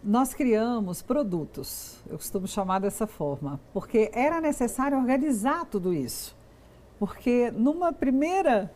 nós 0.04 0.34
criamos 0.34 1.02
produtos, 1.02 1.98
eu 2.10 2.18
costumo 2.18 2.48
chamar 2.48 2.80
dessa 2.80 3.06
forma, 3.06 3.60
porque 3.72 4.10
era 4.14 4.42
necessário 4.42 4.98
organizar 4.98 5.66
tudo 5.66 5.94
isso. 5.94 6.36
Porque 6.98 7.52
numa 7.52 7.94
primeira 7.94 8.72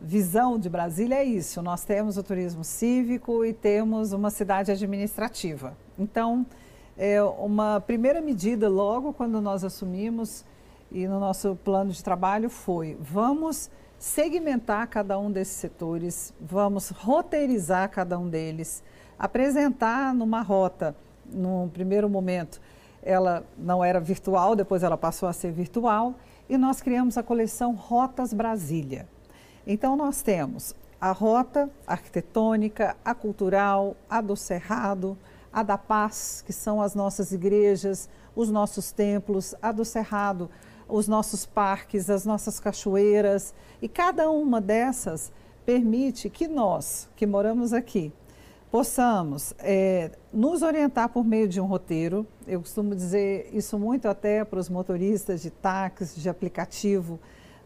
visão 0.00 0.58
de 0.58 0.68
Brasília 0.68 1.16
é 1.16 1.24
isso, 1.24 1.62
nós 1.62 1.84
temos 1.84 2.16
o 2.16 2.22
turismo 2.22 2.64
cívico 2.64 3.44
e 3.44 3.52
temos 3.52 4.12
uma 4.12 4.30
cidade 4.30 4.72
administrativa. 4.72 5.76
Então, 5.98 6.44
é 6.96 7.22
uma 7.22 7.80
primeira 7.80 8.20
medida 8.20 8.68
logo 8.68 9.12
quando 9.12 9.40
nós 9.40 9.62
assumimos 9.62 10.44
e 10.90 11.06
no 11.06 11.20
nosso 11.20 11.56
plano 11.64 11.92
de 11.92 12.02
trabalho 12.02 12.50
foi: 12.50 12.96
vamos 13.00 13.70
segmentar 13.98 14.88
cada 14.88 15.18
um 15.18 15.30
desses 15.30 15.54
setores, 15.54 16.34
vamos 16.40 16.90
roteirizar 16.90 17.88
cada 17.90 18.18
um 18.18 18.28
deles 18.28 18.82
apresentar 19.20 20.14
numa 20.14 20.40
rota, 20.40 20.96
num 21.30 21.68
primeiro 21.68 22.08
momento, 22.08 22.58
ela 23.02 23.44
não 23.58 23.84
era 23.84 24.00
virtual, 24.00 24.56
depois 24.56 24.82
ela 24.82 24.96
passou 24.96 25.28
a 25.28 25.32
ser 25.34 25.52
virtual, 25.52 26.14
e 26.48 26.56
nós 26.56 26.80
criamos 26.80 27.18
a 27.18 27.22
coleção 27.22 27.74
Rotas 27.74 28.32
Brasília. 28.32 29.06
Então, 29.66 29.94
nós 29.94 30.22
temos 30.22 30.74
a 30.98 31.12
rota 31.12 31.68
arquitetônica, 31.86 32.96
a 33.04 33.14
cultural, 33.14 33.94
a 34.08 34.22
do 34.22 34.34
Cerrado, 34.34 35.18
a 35.52 35.62
da 35.62 35.76
Paz, 35.76 36.42
que 36.44 36.52
são 36.52 36.80
as 36.80 36.94
nossas 36.94 37.30
igrejas, 37.30 38.08
os 38.34 38.50
nossos 38.50 38.90
templos, 38.90 39.54
a 39.60 39.70
do 39.70 39.84
Cerrado, 39.84 40.50
os 40.88 41.06
nossos 41.06 41.44
parques, 41.44 42.08
as 42.08 42.24
nossas 42.24 42.58
cachoeiras, 42.58 43.54
e 43.82 43.88
cada 43.88 44.30
uma 44.30 44.62
dessas 44.62 45.30
permite 45.66 46.30
que 46.30 46.48
nós, 46.48 47.06
que 47.14 47.26
moramos 47.26 47.74
aqui, 47.74 48.12
possamos 48.70 49.52
é, 49.58 50.12
nos 50.32 50.62
orientar 50.62 51.08
por 51.08 51.24
meio 51.24 51.48
de 51.48 51.60
um 51.60 51.66
roteiro. 51.66 52.26
Eu 52.46 52.60
costumo 52.60 52.94
dizer 52.94 53.50
isso 53.52 53.78
muito 53.78 54.06
até 54.06 54.44
para 54.44 54.60
os 54.60 54.68
motoristas 54.68 55.42
de 55.42 55.50
táxi, 55.50 56.20
de 56.20 56.28
aplicativo. 56.28 57.18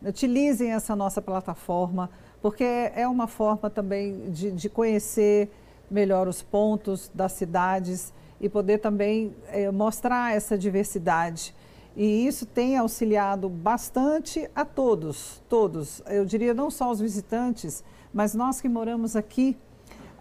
Utilizem 0.03 0.73
essa 0.73 0.97
nossa 0.97 1.21
plataforma, 1.21 2.11
porque 2.41 2.65
é 2.65 3.07
uma 3.07 3.27
forma 3.27 3.69
também 3.69 4.31
de, 4.31 4.51
de 4.51 4.69
conhecer 4.69 5.51
melhor 5.91 6.27
os 6.27 6.43
pontos 6.43 7.11
das 7.15 7.33
cidades 7.33 8.13
e 8.41 8.49
poder 8.49 8.79
também 8.79 9.35
é, 9.49 9.71
mostrar 9.71 10.35
essa 10.35 10.57
diversidade. 10.57 11.55
E 11.97 12.27
isso 12.27 12.45
tem 12.45 12.77
auxiliado 12.77 13.49
bastante 13.49 14.51
a 14.55 14.65
todos, 14.65 15.43
todos. 15.49 16.03
Eu 16.07 16.25
diria 16.25 16.53
não 16.53 16.71
só 16.71 16.91
os 16.91 16.99
visitantes, 16.99 17.85
mas 18.13 18.35
nós 18.35 18.61
que 18.61 18.69
moramos 18.69 19.15
aqui 19.15 19.57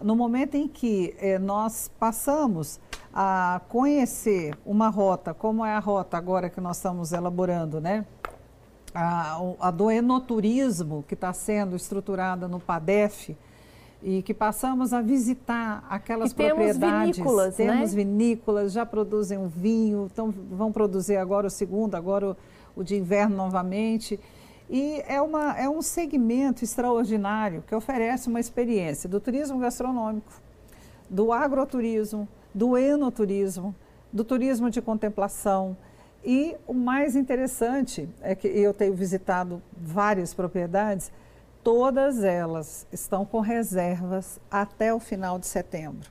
no 0.02 0.16
momento 0.16 0.56
em 0.56 0.68
que 0.68 1.16
eh, 1.20 1.40
nós 1.40 1.90
passamos 2.00 2.80
a 3.14 3.62
conhecer 3.70 4.58
uma 4.66 4.90
rota, 4.90 5.34
como 5.34 5.64
é 5.64 5.74
a 5.74 5.80
rota 5.80 6.18
agora 6.18 6.50
que 6.50 6.60
nós 6.60 6.78
estamos 6.78 7.12
elaborando, 7.14 7.80
né? 7.80 8.06
A, 8.94 9.40
a 9.60 9.72
do 9.72 9.90
enoturismo, 9.90 11.04
que 11.08 11.14
está 11.14 11.34
sendo 11.34 11.76
estruturada 11.76 12.48
no 12.48 12.60
PADEF, 12.60 13.36
e 14.04 14.22
que 14.22 14.34
passamos 14.34 14.92
a 14.94 15.02
visitar 15.02 15.86
aquelas 15.90 16.32
e 16.32 16.36
propriedades. 16.36 16.80
Temos 16.80 17.18
vinícolas, 17.18 17.56
temos 17.56 17.94
né? 17.94 18.04
vinícolas, 18.04 18.74
já 18.74 18.86
produzem 18.86 19.38
um 19.38 19.48
vinho, 19.48 20.10
então 20.12 20.30
vão 20.52 20.72
produzir 20.72 21.16
agora 21.16 21.48
o 21.48 21.50
segundo, 21.50 21.96
agora 21.96 22.32
o, 22.32 22.38
o 22.76 22.84
de 22.84 22.96
inverno 22.96 23.38
novamente. 23.38 24.20
E 24.74 25.04
é, 25.08 25.22
uma, 25.22 25.56
é 25.56 25.70
um 25.70 25.84
segmento 25.84 26.64
extraordinário 26.64 27.62
que 27.62 27.76
oferece 27.76 28.28
uma 28.28 28.40
experiência 28.40 29.08
do 29.08 29.20
turismo 29.20 29.60
gastronômico, 29.60 30.34
do 31.08 31.32
agroturismo, 31.32 32.28
do 32.52 32.76
enoturismo, 32.76 33.76
do 34.12 34.24
turismo 34.24 34.72
de 34.72 34.82
contemplação. 34.82 35.78
E 36.26 36.58
o 36.66 36.74
mais 36.74 37.16
interessante 37.16 38.10
é 38.20 38.34
que 38.34 38.48
eu 38.48 38.74
tenho 38.74 38.96
visitado 38.96 39.62
várias 39.78 40.34
propriedades, 40.34 41.12
todas 41.64 42.24
elas 42.24 42.88
estão 42.92 43.24
com 43.24 43.42
reservas 43.42 44.40
até 44.50 44.92
o 44.92 45.00
final 45.00 45.38
de 45.38 45.46
setembro. 45.46 46.10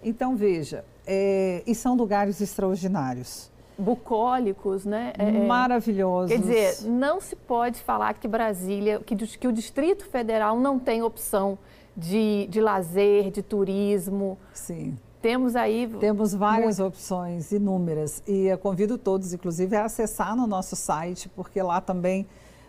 Então, 0.00 0.36
veja, 0.36 0.84
é, 1.04 1.60
e 1.66 1.74
são 1.74 1.96
lugares 1.96 2.40
extraordinários 2.40 3.50
bucólicos, 3.78 4.84
né? 4.84 5.12
É, 5.18 5.28
é, 5.28 5.46
Maravilhosos. 5.46 6.30
Quer 6.30 6.40
dizer, 6.40 6.88
não 6.88 7.20
se 7.20 7.36
pode 7.36 7.80
falar 7.80 8.14
que 8.14 8.26
Brasília, 8.26 9.00
que, 9.00 9.14
que 9.14 9.46
o 9.46 9.52
Distrito 9.52 10.06
Federal 10.06 10.58
não 10.58 10.78
tem 10.78 11.02
opção 11.02 11.58
de, 11.96 12.46
de 12.48 12.60
lazer, 12.60 13.30
de 13.30 13.42
turismo. 13.42 14.38
Sim. 14.52 14.96
Temos 15.20 15.56
aí. 15.56 15.88
Temos 15.98 16.34
várias 16.34 16.78
muito... 16.78 16.88
opções, 16.88 17.50
inúmeras. 17.50 18.22
E 18.26 18.46
eu 18.46 18.58
convido 18.58 18.96
todos, 18.96 19.32
inclusive, 19.32 19.74
a 19.74 19.84
acessar 19.84 20.36
no 20.36 20.46
nosso 20.46 20.76
site, 20.76 21.28
porque 21.30 21.60
lá 21.60 21.80
também 21.80 22.26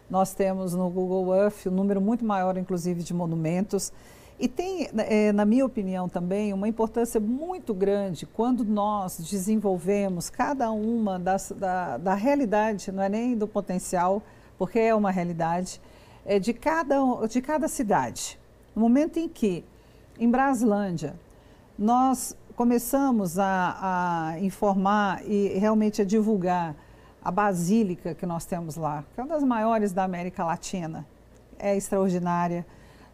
nós 0.10 0.34
temos 0.34 0.74
no 0.74 0.90
Google 0.90 1.36
Earth 1.36 1.68
um 1.68 1.72
número 1.72 2.00
muito 2.02 2.26
maior, 2.26 2.58
inclusive, 2.58 3.04
de 3.04 3.14
monumentos. 3.14 3.92
E 4.40 4.48
tem, 4.48 4.88
é, 4.96 5.32
na 5.32 5.46
minha 5.46 5.66
opinião 5.66 6.08
também, 6.08 6.54
uma 6.54 6.68
importância 6.68 7.20
muito 7.20 7.74
grande 7.74 8.28
quando 8.28 8.64
nós 8.64 9.18
desenvolvemos 9.20 10.30
cada 10.30 10.70
uma 10.70 11.18
das, 11.18 11.52
da, 11.56 11.98
da 11.98 12.14
realidade, 12.14 12.92
não 12.92 13.02
é 13.02 13.10
nem 13.10 13.36
do 13.36 13.48
potencial, 13.48 14.22
porque 14.56 14.78
é 14.78 14.94
uma 14.94 15.10
realidade, 15.10 15.82
é 16.24 16.38
de, 16.38 16.54
cada, 16.54 16.98
de 17.28 17.42
cada 17.42 17.68
cidade. 17.68 18.40
No 18.76 18.82
momento 18.84 19.18
em 19.18 19.28
que, 19.28 19.66
em 20.20 20.30
Braslândia, 20.30 21.16
nós 21.78 22.38
começamos 22.56 23.40
a, 23.40 24.34
a 24.34 24.40
informar 24.40 25.28
e 25.28 25.58
realmente 25.58 26.04
a 26.04 26.06
divulgar 26.06 26.76
a 27.24 27.32
basílica 27.32 28.14
que 28.14 28.26
nós 28.26 28.46
temos 28.46 28.76
lá, 28.76 29.04
que 29.16 29.20
é 29.20 29.24
uma 29.24 29.34
das 29.34 29.44
maiores 29.44 29.94
da 29.94 30.04
América 30.04 30.46
Latina, 30.46 31.08
é 31.58 31.76
extraordinária 31.76 32.64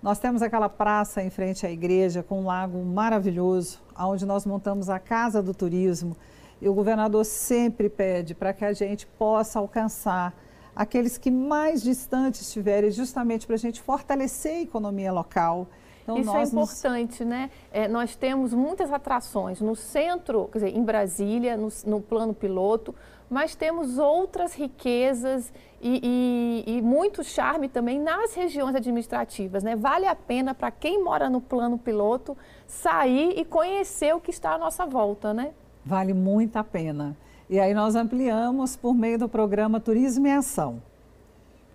nós 0.04 0.20
temos 0.20 0.42
aquela 0.42 0.68
praça 0.68 1.24
em 1.24 1.30
frente 1.30 1.66
à 1.66 1.72
igreja 1.72 2.22
com 2.22 2.42
um 2.42 2.46
lago 2.46 2.78
maravilhoso, 2.84 3.80
onde 3.98 4.26
nós 4.26 4.46
montamos 4.46 4.90
a 4.90 5.00
Casa 5.00 5.42
do 5.42 5.54
Turismo. 5.54 6.18
E 6.62 6.68
o 6.68 6.74
governador 6.74 7.24
sempre 7.24 7.88
pede 7.88 8.36
para 8.36 8.52
que 8.52 8.66
a 8.66 8.74
gente 8.74 9.08
possa 9.08 9.60
alcançar 9.60 10.36
aqueles 10.76 11.18
que 11.18 11.32
mais 11.32 11.82
distantes 11.82 12.42
estiverem, 12.42 12.92
justamente 12.92 13.48
para 13.48 13.56
a 13.56 13.60
gente 13.60 13.82
fortalecer 13.82 14.56
a 14.56 14.62
economia 14.64 15.14
local. 15.14 15.68
Então, 16.04 16.18
Isso 16.18 16.36
é 16.36 16.44
importante, 16.44 17.24
nos... 17.24 17.30
né? 17.30 17.50
É, 17.72 17.88
nós 17.88 18.14
temos 18.14 18.54
muitas 18.54 18.92
atrações 18.92 19.62
no 19.62 19.74
centro, 19.74 20.50
quer 20.52 20.60
dizer, 20.60 20.76
em 20.76 20.84
Brasília, 20.84 21.56
no, 21.56 21.70
no 21.86 22.02
plano 22.02 22.34
piloto, 22.34 22.94
mas 23.30 23.56
temos 23.56 23.98
outras 23.98 24.54
riquezas 24.54 25.52
e, 25.82 26.64
e, 26.68 26.78
e, 26.78 26.82
muito 26.82 27.24
charme 27.24 27.68
também 27.68 28.00
nas 28.00 28.34
regiões 28.34 28.76
administrativas. 28.76 29.64
Né? 29.64 29.76
Vale 29.76 30.06
a 30.06 30.16
pena 30.16 30.54
para 30.54 30.72
quem 30.72 31.04
mora 31.04 31.30
no 31.30 31.42
plano 31.42 31.78
piloto 31.78 32.38
sair 32.68 33.38
e 33.38 33.44
conhecer 33.44 34.16
o 34.16 34.22
que 34.22 34.32
está 34.32 34.54
à 34.54 34.58
nossa 34.58 34.86
volta, 34.86 35.34
né? 35.34 35.52
Vale 35.86 36.14
muito 36.14 36.56
a 36.56 36.64
pena. 36.64 37.18
E 37.50 37.60
aí 37.60 37.74
nós 37.74 37.96
ampliamos 37.96 38.76
por 38.78 38.94
meio 38.94 39.20
do 39.20 39.28
programa 39.28 39.80
Turismo 39.80 40.26
em 40.26 40.32
Ação, 40.32 40.82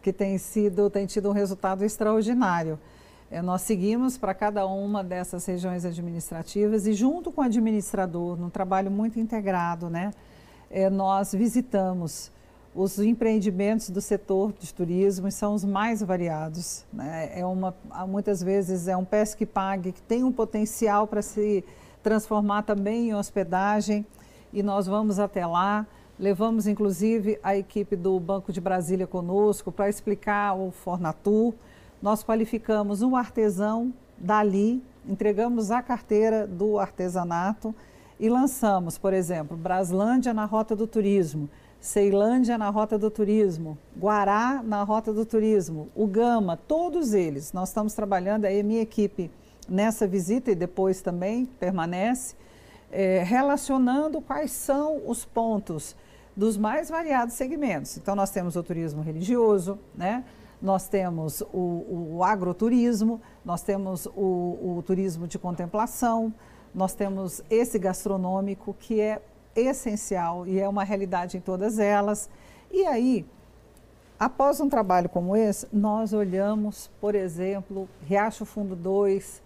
que 0.03 0.13
tem 0.13 0.39
sido 0.39 0.89
tem 0.89 1.05
tido 1.05 1.29
um 1.29 1.33
resultado 1.33 1.85
extraordinário. 1.85 2.79
É, 3.31 3.43
nós 3.43 3.61
seguimos 3.61 4.17
para 4.17 4.33
cada 4.33 4.67
uma 4.67 5.05
dessas 5.05 5.45
regiões 5.45 5.85
administrativas 5.85 6.87
e 6.87 6.95
junto 6.95 7.31
com 7.31 7.43
o 7.43 7.45
administrador, 7.45 8.39
num 8.39 8.49
trabalho 8.49 8.91
muito 8.91 9.21
integrado, 9.21 9.91
né? 9.91 10.13
É, 10.71 10.91
nós 10.91 11.33
visitamos 11.33 12.31
os 12.75 12.99
empreendimentos 12.99 13.91
do 13.91 14.01
setor 14.01 14.53
de 14.53 14.73
turismo 14.73 15.27
e 15.27 15.33
são 15.33 15.55
os 15.55 15.65
mais 15.65 16.03
variados. 16.03 16.85
Né? 16.93 17.33
É 17.35 17.45
uma, 17.45 17.75
muitas 18.07 18.43
vezes 18.43 18.87
é 18.87 18.97
um 18.97 19.05
pesque 19.05 19.45
pague 19.45 19.93
que 19.93 20.03
tem 20.03 20.23
um 20.23 20.33
potencial 20.33 21.07
para 21.07 21.23
se 21.23 21.65
transformar 22.03 22.63
também 22.63 23.09
em 23.09 23.15
hospedagem 23.15 24.07
e 24.53 24.63
nós 24.63 24.87
vamos 24.87 25.19
até 25.19 25.45
lá. 25.45 25.87
Levamos 26.19 26.67
inclusive 26.67 27.39
a 27.43 27.57
equipe 27.57 27.97
do 27.97 28.19
Banco 28.21 28.53
de 28.53 28.61
Brasília 28.61 29.07
conosco 29.07 29.73
para 29.73 29.89
explicar 29.89 30.55
o 30.55 30.71
Fornatur. 30.71 31.55
Nós 32.01 32.23
qualificamos 32.23 33.03
um 33.03 33.17
artesão 33.17 33.93
dali, 34.17 34.83
entregamos 35.05 35.71
a 35.71 35.83
carteira 35.83 36.47
do 36.47 36.79
artesanato 36.79 37.75
e 38.19 38.29
lançamos, 38.29 38.99
por 38.99 39.13
exemplo, 39.13 39.57
Braslândia 39.57 40.35
na 40.35 40.45
Rota 40.45 40.75
do 40.75 40.87
Turismo, 40.87 41.49
Ceilândia 41.81 42.59
na 42.59 42.71
Rota 42.71 42.99
do 42.99 43.11
Turismo, 43.11 43.79
Guará 43.97 44.63
na 44.65 44.83
Rota 44.83 45.13
do 45.13 45.25
Turismo, 45.25 45.89
o 45.95 46.07
Gama, 46.07 46.57
todos 46.57 47.15
eles. 47.15 47.53
Nós 47.53 47.69
estamos 47.69 47.95
trabalhando, 47.95 48.45
aí 48.45 48.63
minha 48.63 48.83
equipe 48.83 49.31
nessa 49.69 50.07
visita 50.07 50.51
e 50.51 50.55
depois 50.55 51.01
também 51.01 51.47
permanece, 51.47 52.35
é, 52.91 53.23
relacionando 53.23 54.21
quais 54.21 54.51
são 54.51 55.03
os 55.07 55.25
pontos 55.25 55.95
dos 56.37 56.57
mais 56.57 56.89
variados 56.89 57.35
segmentos. 57.35 57.97
Então, 57.97 58.17
nós 58.17 58.31
temos 58.31 58.57
o 58.57 58.63
turismo 58.63 59.03
religioso, 59.03 59.79
né? 59.95 60.25
nós 60.61 60.89
temos 60.89 61.41
o, 61.53 62.17
o 62.17 62.25
agroturismo, 62.25 63.21
nós 63.45 63.63
temos 63.63 64.07
o, 64.07 64.77
o 64.79 64.83
turismo 64.85 65.29
de 65.29 65.39
contemplação, 65.39 66.33
nós 66.79 66.95
temos 66.95 67.43
esse 67.51 67.77
gastronômico 67.77 68.73
que 68.79 69.01
é 69.01 69.21
essencial 69.57 70.47
e 70.47 70.61
é 70.61 70.69
uma 70.69 70.85
realidade 70.85 71.37
em 71.37 71.41
todas 71.41 71.81
elas. 71.81 72.31
E 72.71 72.87
aí, 72.87 73.27
após 74.17 74.61
um 74.61 74.69
trabalho 74.69 75.09
como 75.09 75.37
esse, 75.37 75.67
nós 75.73 76.13
olhamos, 76.13 76.89
por 77.01 77.17
exemplo, 77.17 77.89
Riacho 78.07 78.45
Fundo 78.45 78.77
2 78.77 79.43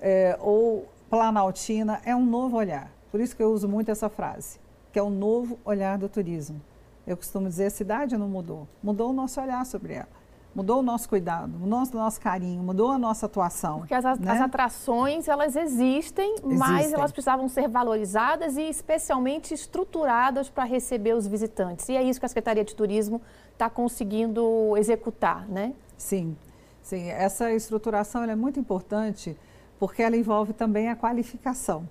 é, 0.00 0.38
ou 0.40 0.88
Planaltina, 1.10 2.00
é 2.04 2.14
um 2.14 2.24
novo 2.24 2.56
olhar. 2.56 2.92
Por 3.10 3.18
isso 3.18 3.34
que 3.34 3.42
eu 3.42 3.50
uso 3.50 3.68
muito 3.68 3.90
essa 3.90 4.08
frase, 4.08 4.60
que 4.92 5.00
é 5.00 5.02
o 5.02 5.10
novo 5.10 5.58
olhar 5.64 5.98
do 5.98 6.08
turismo. 6.08 6.60
Eu 7.04 7.16
costumo 7.16 7.48
dizer, 7.48 7.66
a 7.66 7.70
cidade 7.70 8.16
não 8.16 8.28
mudou, 8.28 8.68
mudou 8.80 9.10
o 9.10 9.12
nosso 9.12 9.40
olhar 9.40 9.66
sobre 9.66 9.94
ela 9.94 10.17
mudou 10.58 10.80
o 10.80 10.82
nosso 10.82 11.08
cuidado, 11.08 11.56
mudou 11.56 11.78
o 11.78 11.96
nosso 11.96 12.20
carinho, 12.20 12.60
mudou 12.64 12.90
a 12.90 12.98
nossa 12.98 13.26
atuação. 13.26 13.78
Porque 13.78 13.94
as, 13.94 14.18
né? 14.18 14.32
as 14.32 14.40
atrações, 14.40 15.28
elas 15.28 15.54
existem, 15.54 16.32
existem, 16.32 16.58
mas 16.58 16.92
elas 16.92 17.12
precisavam 17.12 17.48
ser 17.48 17.68
valorizadas 17.68 18.56
e 18.56 18.62
especialmente 18.62 19.54
estruturadas 19.54 20.48
para 20.48 20.64
receber 20.64 21.14
os 21.14 21.28
visitantes. 21.28 21.88
E 21.88 21.96
é 21.96 22.02
isso 22.02 22.18
que 22.18 22.26
a 22.26 22.28
Secretaria 22.28 22.64
de 22.64 22.74
Turismo 22.74 23.22
está 23.52 23.70
conseguindo 23.70 24.76
executar, 24.76 25.46
né? 25.48 25.74
Sim, 25.96 26.36
sim. 26.82 27.08
Essa 27.08 27.52
estruturação 27.52 28.24
é 28.24 28.34
muito 28.34 28.58
importante 28.58 29.36
porque 29.78 30.02
ela 30.02 30.16
envolve 30.16 30.52
também 30.52 30.88
a 30.88 30.96
qualificação. 30.96 31.88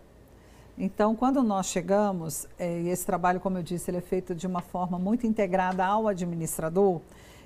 Então, 0.78 1.16
quando 1.16 1.42
nós 1.42 1.68
chegamos, 1.68 2.46
é, 2.60 2.82
e 2.82 2.90
esse 2.90 3.06
trabalho, 3.06 3.40
como 3.40 3.58
eu 3.58 3.64
disse, 3.64 3.90
ele 3.90 3.98
é 3.98 4.02
feito 4.02 4.36
de 4.36 4.46
uma 4.46 4.62
forma 4.62 5.00
muito 5.00 5.26
integrada 5.26 5.86
ao 5.86 6.06
administrador, 6.06 7.00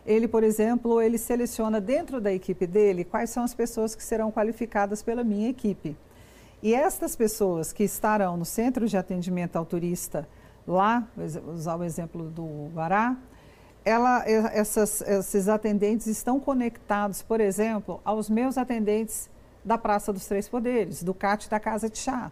ele, 0.05 0.27
por 0.27 0.43
exemplo, 0.43 1.01
ele 1.01 1.17
seleciona 1.17 1.79
dentro 1.79 2.19
da 2.19 2.33
equipe 2.33 2.65
dele 2.65 3.03
quais 3.03 3.29
são 3.29 3.43
as 3.43 3.53
pessoas 3.53 3.93
que 3.93 4.03
serão 4.03 4.31
qualificadas 4.31 5.03
pela 5.03 5.23
minha 5.23 5.49
equipe. 5.49 5.95
E 6.63 6.73
estas 6.73 7.15
pessoas 7.15 7.73
que 7.73 7.83
estarão 7.83 8.37
no 8.37 8.45
centro 8.45 8.87
de 8.87 8.97
atendimento 8.97 9.55
ao 9.55 9.65
turista, 9.65 10.27
lá, 10.67 11.07
vou 11.15 11.53
usar 11.53 11.75
o 11.75 11.83
exemplo 11.83 12.29
do 12.29 12.69
Guará, 12.73 13.17
ela, 13.83 14.23
essas, 14.27 15.01
esses 15.01 15.47
atendentes 15.47 16.05
estão 16.05 16.39
conectados, 16.39 17.23
por 17.23 17.41
exemplo, 17.41 17.99
aos 18.05 18.29
meus 18.29 18.57
atendentes 18.57 19.29
da 19.65 19.77
Praça 19.77 20.13
dos 20.13 20.25
Três 20.27 20.47
Poderes, 20.47 21.03
do 21.03 21.13
CAT 21.13 21.49
da 21.49 21.59
Casa 21.59 21.89
de 21.89 21.97
Chá. 21.97 22.31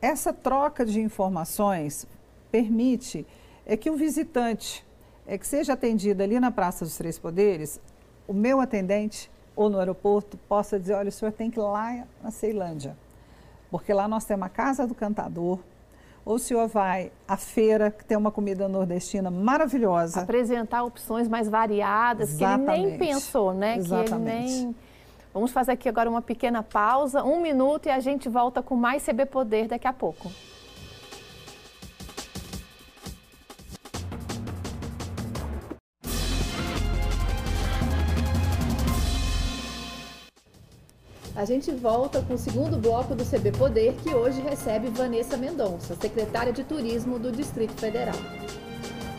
Essa 0.00 0.32
troca 0.32 0.84
de 0.84 1.00
informações 1.00 2.06
permite 2.50 3.26
é 3.66 3.76
que 3.76 3.90
o 3.90 3.96
visitante 3.96 4.84
é 5.26 5.38
que 5.38 5.46
seja 5.46 5.72
atendido 5.72 6.22
ali 6.22 6.38
na 6.38 6.50
Praça 6.50 6.84
dos 6.84 6.96
Três 6.96 7.18
Poderes, 7.18 7.80
o 8.26 8.32
meu 8.32 8.60
atendente 8.60 9.30
ou 9.56 9.70
no 9.70 9.78
aeroporto 9.78 10.36
possa 10.48 10.78
dizer, 10.78 10.94
olha, 10.94 11.08
o 11.08 11.12
senhor 11.12 11.32
tem 11.32 11.50
que 11.50 11.58
ir 11.58 11.62
lá 11.62 12.04
na 12.22 12.30
Ceilândia, 12.30 12.96
porque 13.70 13.92
lá 13.92 14.08
nós 14.08 14.24
temos 14.24 14.46
a 14.46 14.48
Casa 14.48 14.86
do 14.86 14.94
Cantador, 14.94 15.58
ou 16.24 16.36
o 16.36 16.38
senhor 16.38 16.66
vai 16.68 17.12
à 17.28 17.36
feira, 17.36 17.90
que 17.90 18.04
tem 18.04 18.16
uma 18.16 18.30
comida 18.30 18.66
nordestina 18.66 19.30
maravilhosa. 19.30 20.22
Apresentar 20.22 20.82
opções 20.82 21.28
mais 21.28 21.48
variadas, 21.48 22.30
Exatamente. 22.30 22.64
que 22.64 22.72
ele 22.72 22.86
nem 22.86 22.98
pensou, 22.98 23.52
né? 23.52 23.76
Exatamente. 23.76 24.46
Que 24.46 24.54
ele 24.54 24.64
nem... 24.64 24.76
Vamos 25.34 25.50
fazer 25.50 25.72
aqui 25.72 25.88
agora 25.88 26.08
uma 26.08 26.22
pequena 26.22 26.62
pausa, 26.62 27.22
um 27.24 27.42
minuto, 27.42 27.86
e 27.86 27.90
a 27.90 28.00
gente 28.00 28.28
volta 28.28 28.62
com 28.62 28.74
mais 28.76 29.04
CB 29.04 29.26
Poder 29.26 29.68
daqui 29.68 29.86
a 29.86 29.92
pouco. 29.92 30.30
A 41.44 41.46
gente 41.46 41.70
volta 41.72 42.22
com 42.22 42.32
o 42.32 42.38
segundo 42.38 42.78
bloco 42.78 43.14
do 43.14 43.22
CB 43.22 43.52
Poder, 43.52 43.94
que 44.02 44.14
hoje 44.14 44.40
recebe 44.40 44.88
Vanessa 44.88 45.36
Mendonça, 45.36 45.94
secretária 45.94 46.50
de 46.50 46.64
Turismo 46.64 47.18
do 47.18 47.30
Distrito 47.30 47.78
Federal. 47.78 48.16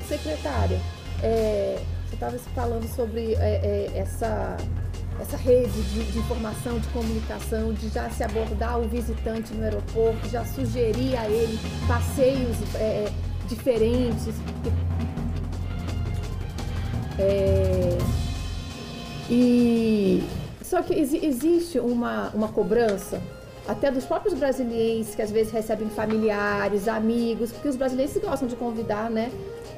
Secretária, 0.07 0.81
é, 1.21 1.79
você 2.07 2.15
estava 2.15 2.35
falando 2.55 2.87
sobre 2.95 3.35
é, 3.35 3.37
é, 3.37 3.91
essa, 3.93 4.57
essa 5.21 5.37
rede 5.37 5.79
de, 5.83 6.03
de, 6.13 6.17
informação, 6.17 6.79
de 6.79 6.87
comunicação, 6.87 7.71
de 7.73 7.89
já 7.89 8.09
se 8.09 8.23
abordar 8.23 8.79
o 8.79 8.89
visitante 8.89 9.53
no 9.53 9.63
aeroporto, 9.63 10.27
já 10.27 10.43
sugerir 10.45 11.15
a 11.17 11.29
ele 11.29 11.59
passeios 11.87 12.57
é, 12.73 13.05
diferentes. 13.47 14.33
É, 17.19 17.95
e 19.29 20.23
só 20.75 20.81
que 20.81 20.93
ex 20.93 21.13
existe 21.13 21.79
uma, 21.79 22.31
uma 22.33 22.49
cobrança 22.49 23.21
até 23.65 23.89
dos 23.89 24.03
próprios 24.03 24.37
brasileiros 24.37 25.15
que 25.15 25.21
às 25.21 25.31
vezes 25.31 25.53
recebem 25.53 25.87
familiares, 25.87 26.89
amigos, 26.89 27.49
porque 27.49 27.69
os 27.69 27.77
brasileiros 27.77 28.13
gostam 28.17 28.45
de 28.45 28.57
convidar, 28.57 29.09
né? 29.09 29.31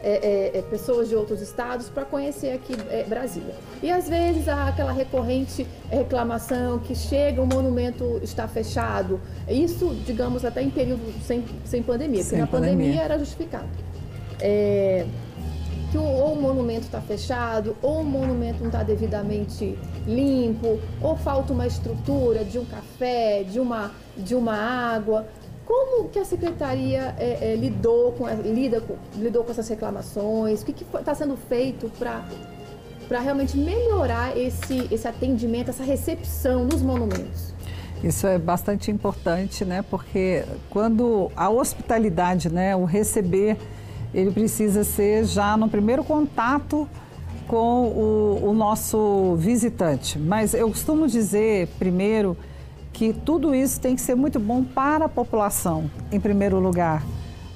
É, 0.04 0.54
é, 0.54 0.58
é, 0.58 0.62
pessoas 0.64 1.10
de 1.10 1.16
outros 1.16 1.42
estados 1.42 1.90
para 1.90 2.04
conhecer 2.06 2.52
aqui 2.52 2.74
é, 2.90 3.04
Brasília. 3.04 3.54
E 3.82 3.92
às 3.92 4.10
vezes 4.10 4.48
há 4.48 4.68
aquela 4.68 4.92
recorrente 4.92 5.68
reclamação 5.90 6.80
que 6.80 6.96
chega, 6.96 7.42
o 7.42 7.46
monumento 7.46 8.20
está 8.24 8.48
fechado. 8.48 9.20
Isso, 9.48 9.96
digamos, 10.06 10.46
até 10.46 10.64
em 10.64 10.70
período 10.70 11.02
sem, 11.24 11.44
sem 11.66 11.84
pandemia, 11.84 12.24
sem 12.24 12.40
porque 12.40 12.42
na 12.42 12.48
pandemia. 12.48 12.78
pandemia 12.78 13.02
era 13.04 13.20
justificado. 13.20 13.68
Que 15.92 15.98
ou 15.98 16.34
o 16.34 16.42
monumento 16.42 16.82
está 16.82 17.00
fechado, 17.00 17.76
ou 17.82 18.02
o 18.02 18.04
monumento 18.04 18.60
não 18.60 18.68
está 18.68 18.84
devidamente 18.84 19.78
limpo, 20.06 20.80
ou 21.02 21.16
falta 21.16 21.54
uma 21.54 21.66
estrutura 21.66 22.44
de 22.44 22.60
um 22.60 22.66
café, 22.66 23.44
de 23.44 23.60
uma, 23.60 23.92
de 24.18 24.36
uma 24.36 24.54
água. 24.54 25.28
Como 25.66 26.10
que 26.10 26.20
a 26.20 26.26
secretaria 26.26 27.16
é, 27.18 27.54
é, 27.54 27.56
lidou, 27.56 28.14
com, 28.14 28.28
lida 28.28 28.82
com, 28.82 28.96
lidou 29.16 29.44
com 29.44 29.52
essas 29.52 29.68
reclamações? 29.68 30.62
O 30.62 30.66
que 30.66 30.84
está 30.84 31.14
sendo 31.16 31.36
feito 31.36 31.90
para 31.98 32.24
para 33.08 33.20
realmente 33.20 33.58
melhorar 33.58 34.38
esse, 34.38 34.88
esse 34.92 35.08
atendimento, 35.08 35.70
essa 35.70 35.84
recepção 35.84 36.66
nos 36.66 36.82
monumentos? 36.82 37.54
Isso 38.04 38.28
é 38.28 38.38
bastante 38.38 38.92
importante, 38.92 39.66
né? 39.66 39.84
Porque 39.90 40.44
quando 40.70 41.32
a 41.36 41.50
hospitalidade, 41.50 42.50
né, 42.50 42.76
o 42.76 42.86
receber 42.86 43.58
ele 44.14 44.32
precisa 44.32 44.84
ser 44.84 45.26
já 45.26 45.58
no 45.58 45.70
primeiro 45.70 46.04
contato 46.04 46.88
com 47.48 47.86
o, 47.88 48.50
o 48.50 48.54
nosso 48.54 49.36
visitante. 49.38 50.20
Mas 50.20 50.54
eu 50.54 50.68
costumo 50.70 51.08
dizer, 51.08 51.68
primeiro, 51.80 52.38
que 52.92 53.14
tudo 53.14 53.54
isso 53.54 53.80
tem 53.80 53.96
que 53.96 54.02
ser 54.02 54.16
muito 54.16 54.40
bom 54.40 54.64
para 54.64 55.06
a 55.06 55.10
população, 55.10 55.90
em 56.12 56.20
primeiro 56.20 56.60
lugar. 56.60 57.04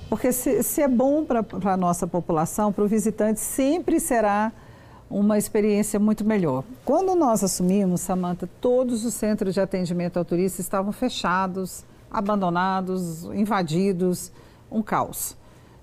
Porque 0.09 0.31
se, 0.31 0.61
se 0.61 0.81
é 0.81 0.87
bom 0.87 1.23
para 1.25 1.73
a 1.73 1.77
nossa 1.77 2.05
população, 2.05 2.71
para 2.71 2.83
o 2.83 2.87
visitante, 2.87 3.39
sempre 3.39 3.99
será 3.99 4.51
uma 5.09 5.37
experiência 5.37 5.99
muito 5.99 6.23
melhor. 6.23 6.63
Quando 6.85 7.15
nós 7.15 7.43
assumimos, 7.43 8.01
Samanta, 8.01 8.49
todos 8.61 9.03
os 9.03 9.13
centros 9.13 9.53
de 9.53 9.59
atendimento 9.59 10.17
ao 10.17 10.23
turista 10.23 10.61
estavam 10.61 10.91
fechados, 10.91 11.83
abandonados, 12.09 13.25
invadidos, 13.33 14.31
um 14.71 14.81
caos. 14.81 15.35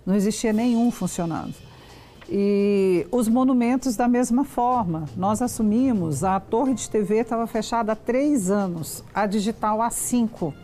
Não 0.09 0.15
existia 0.15 0.55
nenhum 0.55 0.91
funcionando. 0.91 1.55
E 2.31 3.07
os 3.13 3.29
monumentos 3.29 3.95
da 3.95 4.09
mesma 4.09 4.43
forma. 4.43 5.05
Nós 5.15 5.43
assumimos, 5.43 6.25
a 6.25 6.41
torre 6.41 6.73
de 6.73 6.89
TV 6.89 7.17
estava 7.17 7.47
fechada 7.47 7.93
há 7.93 7.95
três 7.95 8.51
anos, 8.51 9.05
a 9.15 9.27
digital 9.27 9.83
há 9.83 9.91
cinco. 9.91 10.55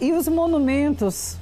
E 0.00 0.12
os 0.12 0.28
monumentos, 0.28 1.36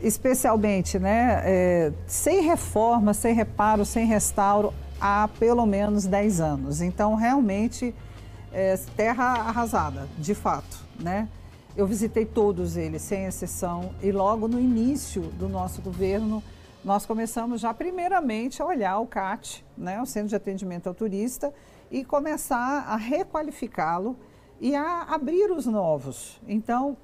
especialmente, 0.00 0.98
né, 0.98 1.42
é, 1.44 1.92
sem 2.06 2.40
reforma, 2.40 3.12
sem 3.12 3.34
reparo, 3.34 3.84
sem 3.84 4.06
restauro, 4.06 4.72
há 4.98 5.28
pelo 5.38 5.66
menos 5.66 6.06
dez 6.06 6.40
anos. 6.40 6.80
Então, 6.80 7.16
realmente, 7.16 7.94
é, 8.50 8.78
terra 8.96 9.24
arrasada, 9.24 10.08
de 10.16 10.34
fato, 10.34 10.78
né? 10.98 11.28
Eu 11.76 11.88
visitei 11.88 12.24
todos 12.24 12.76
eles, 12.76 13.02
sem 13.02 13.24
exceção, 13.24 13.92
e 14.00 14.12
logo 14.12 14.46
no 14.46 14.60
início 14.60 15.22
do 15.22 15.48
nosso 15.48 15.82
governo, 15.82 16.40
nós 16.84 17.04
começamos 17.04 17.60
já 17.60 17.74
primeiramente 17.74 18.62
a 18.62 18.66
olhar 18.66 19.00
o 19.00 19.06
CAT, 19.08 19.66
né, 19.76 20.00
o 20.00 20.06
Centro 20.06 20.28
de 20.28 20.36
Atendimento 20.36 20.86
ao 20.86 20.94
Turista, 20.94 21.52
e 21.90 22.04
começar 22.04 22.84
a 22.86 22.94
requalificá-lo 22.94 24.16
e 24.60 24.72
a 24.76 25.02
abrir 25.02 25.50
os 25.50 25.66
novos. 25.66 26.40
Então, 26.46 26.96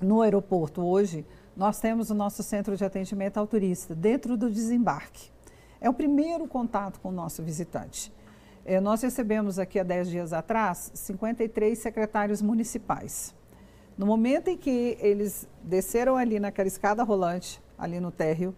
no 0.00 0.22
aeroporto 0.22 0.82
hoje, 0.82 1.26
nós 1.56 1.80
temos 1.80 2.10
o 2.10 2.14
nosso 2.14 2.44
Centro 2.44 2.76
de 2.76 2.84
Atendimento 2.84 3.38
ao 3.38 3.46
Turista, 3.46 3.92
dentro 3.92 4.36
do 4.36 4.48
desembarque. 4.48 5.32
É 5.80 5.90
o 5.90 5.94
primeiro 5.94 6.46
contato 6.46 7.00
com 7.00 7.08
o 7.08 7.12
nosso 7.12 7.42
visitante. 7.42 8.12
É, 8.64 8.78
nós 8.78 9.02
recebemos 9.02 9.58
aqui 9.58 9.80
há 9.80 9.82
10 9.82 10.10
dias 10.10 10.32
atrás 10.32 10.92
53 10.94 11.76
secretários 11.76 12.40
municipais. 12.40 13.34
No 14.00 14.06
momento 14.06 14.48
em 14.48 14.56
que 14.56 14.96
eles 14.98 15.46
desceram 15.62 16.16
ali 16.16 16.40
naquela 16.40 16.66
escada 16.66 17.02
rolante, 17.02 17.62
ali 17.76 18.00
no 18.00 18.10
térreo, 18.10 18.56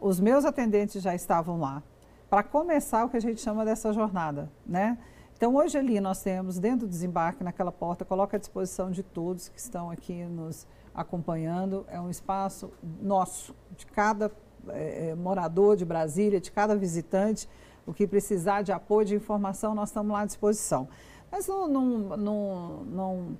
os 0.00 0.18
meus 0.18 0.46
atendentes 0.46 1.02
já 1.02 1.14
estavam 1.14 1.60
lá 1.60 1.82
para 2.30 2.42
começar 2.42 3.04
o 3.04 3.10
que 3.10 3.16
a 3.18 3.20
gente 3.20 3.42
chama 3.42 3.62
dessa 3.62 3.92
jornada, 3.92 4.50
né? 4.64 4.96
Então, 5.36 5.54
hoje 5.54 5.76
ali 5.76 6.00
nós 6.00 6.22
temos, 6.22 6.58
dentro 6.58 6.86
do 6.86 6.88
desembarque, 6.88 7.44
naquela 7.44 7.70
porta, 7.70 8.06
coloca 8.06 8.38
à 8.38 8.40
disposição 8.40 8.90
de 8.90 9.02
todos 9.02 9.50
que 9.50 9.60
estão 9.60 9.90
aqui 9.90 10.24
nos 10.24 10.66
acompanhando, 10.94 11.84
é 11.86 12.00
um 12.00 12.08
espaço 12.08 12.72
nosso, 13.02 13.54
de 13.76 13.84
cada 13.84 14.32
é, 14.68 15.14
morador 15.14 15.76
de 15.76 15.84
Brasília, 15.84 16.40
de 16.40 16.50
cada 16.50 16.74
visitante, 16.74 17.46
o 17.86 17.92
que 17.92 18.06
precisar 18.06 18.62
de 18.62 18.72
apoio, 18.72 19.08
de 19.08 19.14
informação, 19.14 19.74
nós 19.74 19.90
estamos 19.90 20.10
lá 20.10 20.22
à 20.22 20.24
disposição. 20.24 20.88
Mas 21.30 21.46
não, 21.46 21.68
não, 21.68 22.16
não, 22.16 22.84
não 22.84 23.36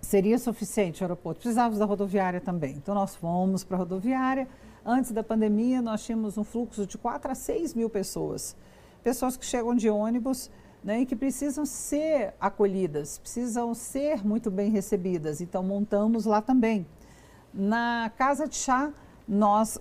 seria 0.00 0.38
suficiente 0.38 1.02
o 1.02 1.04
aeroporto. 1.04 1.40
Precisávamos 1.40 1.78
da 1.78 1.84
rodoviária 1.84 2.40
também. 2.40 2.74
Então, 2.76 2.94
nós 2.94 3.14
fomos 3.14 3.64
para 3.64 3.76
a 3.76 3.80
rodoviária. 3.80 4.48
Antes 4.84 5.12
da 5.12 5.22
pandemia, 5.22 5.82
nós 5.82 6.04
tínhamos 6.04 6.38
um 6.38 6.44
fluxo 6.44 6.86
de 6.86 6.96
4 6.96 7.32
a 7.32 7.34
6 7.34 7.74
mil 7.74 7.90
pessoas. 7.90 8.56
Pessoas 9.02 9.36
que 9.36 9.44
chegam 9.44 9.74
de 9.74 9.88
ônibus 9.88 10.50
né, 10.82 11.00
e 11.00 11.06
que 11.06 11.14
precisam 11.14 11.66
ser 11.66 12.34
acolhidas, 12.40 13.18
precisam 13.18 13.74
ser 13.74 14.24
muito 14.26 14.50
bem 14.50 14.70
recebidas. 14.70 15.40
Então, 15.40 15.62
montamos 15.62 16.24
lá 16.24 16.40
também. 16.40 16.86
Na 17.52 18.10
Casa 18.16 18.48
de 18.48 18.56
Chá, 18.56 18.92
nós 19.28 19.78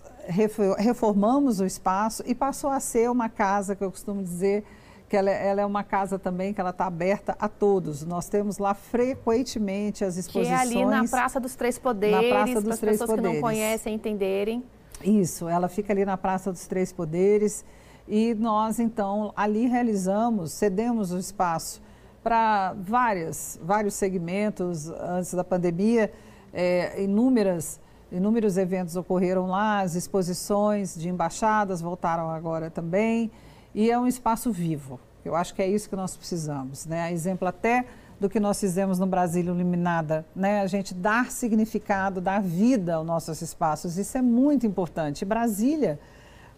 reformamos 0.78 1.60
o 1.60 1.66
espaço 1.66 2.24
e 2.26 2.36
passou 2.36 2.70
a 2.70 2.80
ser 2.80 3.10
uma 3.10 3.30
casa 3.30 3.76
que 3.76 3.84
eu 3.84 3.90
costumo 3.90 4.22
dizer 4.22 4.64
que 5.10 5.18
ela, 5.18 5.30
é, 5.30 5.48
ela 5.48 5.62
é 5.62 5.66
uma 5.66 5.84
casa 5.84 6.20
também 6.20 6.54
que 6.54 6.62
ela 6.62 6.70
está 6.70 6.86
aberta 6.86 7.36
a 7.40 7.50
todos. 7.50 8.06
Nós 8.06 8.30
temos 8.30 8.60
lá 8.60 8.76
frequentemente 8.76 10.06
as 10.06 10.16
exposições. 10.16 10.70
Que 10.70 10.78
é 10.78 10.82
ali 10.82 10.86
na 10.86 11.04
Praça 11.08 11.40
dos 11.40 11.56
Três 11.56 11.80
Poderes, 11.80 12.30
para 12.30 12.44
as 12.44 12.80
pessoas 12.80 13.10
Poderes. 13.10 13.16
que 13.16 13.22
não 13.22 13.42
conhecem 13.42 13.96
entenderem. 13.96 14.64
Isso, 15.04 15.48
ela 15.48 15.68
fica 15.68 15.92
ali 15.92 16.06
na 16.06 16.18
Praça 16.18 16.52
dos 16.52 16.68
Três 16.68 16.94
Poderes 16.94 17.66
e 18.08 18.34
nós 18.36 18.80
então 18.80 19.34
ali 19.36 19.66
realizamos, 19.66 20.52
cedemos 20.52 21.12
o 21.12 21.18
espaço 21.18 21.82
para 22.24 22.76
várias, 22.78 23.60
vários 23.64 23.94
segmentos 23.94 24.90
antes 24.90 25.34
da 25.34 25.44
pandemia, 25.44 26.12
é, 26.54 27.02
inúmeras, 27.02 27.80
inúmeros 28.12 28.58
eventos 28.58 28.96
ocorreram 28.96 29.48
lá, 29.48 29.80
as 29.80 29.96
exposições 29.96 30.96
de 30.96 31.08
embaixadas 31.08 31.82
voltaram 31.82 32.30
agora 32.30 32.70
também, 32.70 33.32
e 33.74 33.90
é 33.90 34.00
um 34.00 34.08
espaço 34.08 34.52
vivo. 34.52 35.00
Eu 35.24 35.36
acho 35.36 35.54
que 35.54 35.62
é 35.62 35.68
isso 35.68 35.90
que 35.90 35.96
nós 35.96 36.16
precisamos, 36.16 36.86
né? 36.86 37.02
A 37.04 37.12
exemplo 37.12 37.48
até 37.48 37.86
do 38.20 38.30
que 38.30 38.40
nós 38.40 38.60
fizemos 38.60 39.00
no 39.00 39.06
Brasil 39.06 39.44
Iluminada, 39.44 40.26
né? 40.36 40.62
A 40.62 40.68
gente 40.68 40.94
dar 40.94 41.32
significado, 41.32 42.20
dar 42.20 42.42
vida 42.42 42.96
aos 42.96 43.06
nossos 43.06 43.42
espaços, 43.42 43.98
isso 43.98 44.18
é 44.18 44.22
muito 44.22 44.66
importante. 44.66 45.24
Brasília, 45.24 46.00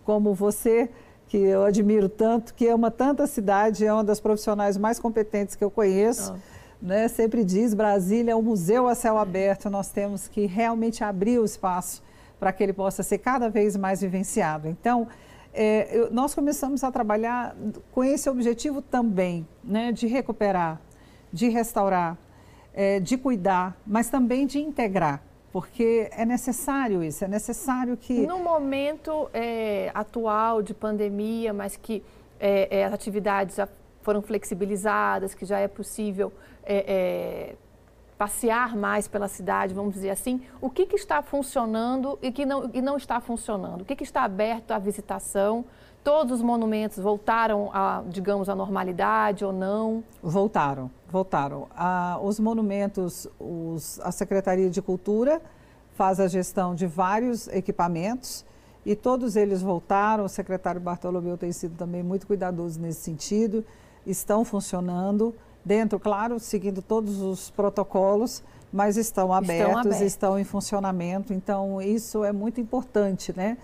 como 0.03 0.33
você 0.33 0.89
que 1.27 1.37
eu 1.37 1.63
admiro 1.63 2.09
tanto, 2.09 2.53
que 2.53 2.67
ama 2.67 2.91
tanta 2.91 3.25
cidade, 3.25 3.85
é 3.85 3.93
uma 3.93 4.03
das 4.03 4.19
profissionais 4.19 4.77
mais 4.77 4.99
competentes 4.99 5.55
que 5.55 5.63
eu 5.63 5.71
conheço. 5.71 6.33
Oh. 6.35 6.61
Né, 6.85 7.07
sempre 7.07 7.45
diz, 7.45 7.75
Brasília 7.75 8.31
é 8.31 8.35
um 8.35 8.41
museu 8.41 8.87
a 8.87 8.95
céu 8.95 9.19
aberto, 9.19 9.69
nós 9.69 9.89
temos 9.89 10.27
que 10.27 10.47
realmente 10.47 11.03
abrir 11.03 11.37
o 11.37 11.45
espaço 11.45 12.01
para 12.39 12.51
que 12.51 12.63
ele 12.63 12.73
possa 12.73 13.03
ser 13.03 13.19
cada 13.19 13.49
vez 13.49 13.77
mais 13.77 14.01
vivenciado. 14.01 14.67
Então, 14.67 15.07
é, 15.53 16.07
nós 16.11 16.33
começamos 16.33 16.83
a 16.83 16.91
trabalhar 16.91 17.55
com 17.91 18.03
esse 18.03 18.29
objetivo 18.29 18.81
também, 18.81 19.47
né, 19.63 19.91
de 19.91 20.07
recuperar, 20.07 20.81
de 21.31 21.49
restaurar, 21.49 22.17
é, 22.73 22.99
de 22.99 23.17
cuidar, 23.17 23.77
mas 23.85 24.09
também 24.09 24.45
de 24.45 24.59
integrar 24.59 25.21
porque 25.51 26.09
é 26.11 26.25
necessário 26.25 27.03
isso, 27.03 27.25
é 27.25 27.27
necessário 27.27 27.97
que. 27.97 28.25
No 28.25 28.39
momento 28.39 29.29
é, 29.33 29.91
atual 29.93 30.61
de 30.61 30.73
pandemia, 30.73 31.53
mas 31.53 31.75
que 31.75 32.01
é, 32.39 32.79
é, 32.79 32.85
as 32.85 32.93
atividades 32.93 33.57
já 33.57 33.67
foram 34.01 34.21
flexibilizadas, 34.21 35.33
que 35.33 35.45
já 35.45 35.59
é 35.59 35.67
possível 35.67 36.31
é, 36.63 36.85
é, 36.87 37.55
passear 38.21 38.77
mais 38.77 39.07
pela 39.07 39.27
cidade, 39.27 39.73
vamos 39.73 39.95
dizer 39.95 40.11
assim, 40.11 40.41
o 40.61 40.69
que, 40.69 40.85
que 40.85 40.95
está 40.95 41.23
funcionando 41.23 42.19
e 42.21 42.31
que 42.31 42.45
não, 42.45 42.69
e 42.71 42.79
não 42.79 42.95
está 42.95 43.19
funcionando? 43.19 43.81
O 43.81 43.85
que, 43.85 43.95
que 43.95 44.03
está 44.03 44.21
aberto 44.21 44.69
à 44.69 44.77
visitação? 44.77 45.65
Todos 46.03 46.33
os 46.33 46.41
monumentos 46.43 46.99
voltaram 46.99 47.71
a, 47.73 48.03
digamos, 48.07 48.47
à 48.47 48.53
normalidade 48.53 49.43
ou 49.43 49.51
não? 49.51 50.03
Voltaram, 50.21 50.91
voltaram. 51.09 51.67
Ah, 51.75 52.19
os 52.21 52.39
monumentos, 52.39 53.27
os, 53.39 53.99
a 54.01 54.11
Secretaria 54.11 54.69
de 54.69 54.83
Cultura 54.83 55.41
faz 55.95 56.19
a 56.19 56.27
gestão 56.27 56.75
de 56.75 56.85
vários 56.85 57.47
equipamentos 57.47 58.45
e 58.85 58.95
todos 58.95 59.35
eles 59.35 59.63
voltaram. 59.63 60.25
O 60.25 60.29
secretário 60.29 60.79
Bartolomeu 60.79 61.39
tem 61.39 61.51
sido 61.51 61.75
também 61.75 62.03
muito 62.03 62.27
cuidadoso 62.27 62.79
nesse 62.79 63.01
sentido. 63.01 63.65
Estão 64.05 64.45
funcionando, 64.45 65.33
dentro, 65.63 65.99
claro, 65.99 66.39
seguindo 66.39 66.81
todos 66.81 67.21
os 67.21 67.49
protocolos, 67.51 68.43
mas 68.71 68.97
estão 68.97 69.33
abertos, 69.33 69.65
estão, 69.67 69.79
abertos. 69.79 70.01
estão 70.01 70.39
em 70.39 70.43
funcionamento. 70.43 71.33
Então, 71.33 71.81
isso 71.81 72.23
é 72.23 72.31
muito 72.31 72.61
importante, 72.61 73.33
né? 73.35 73.57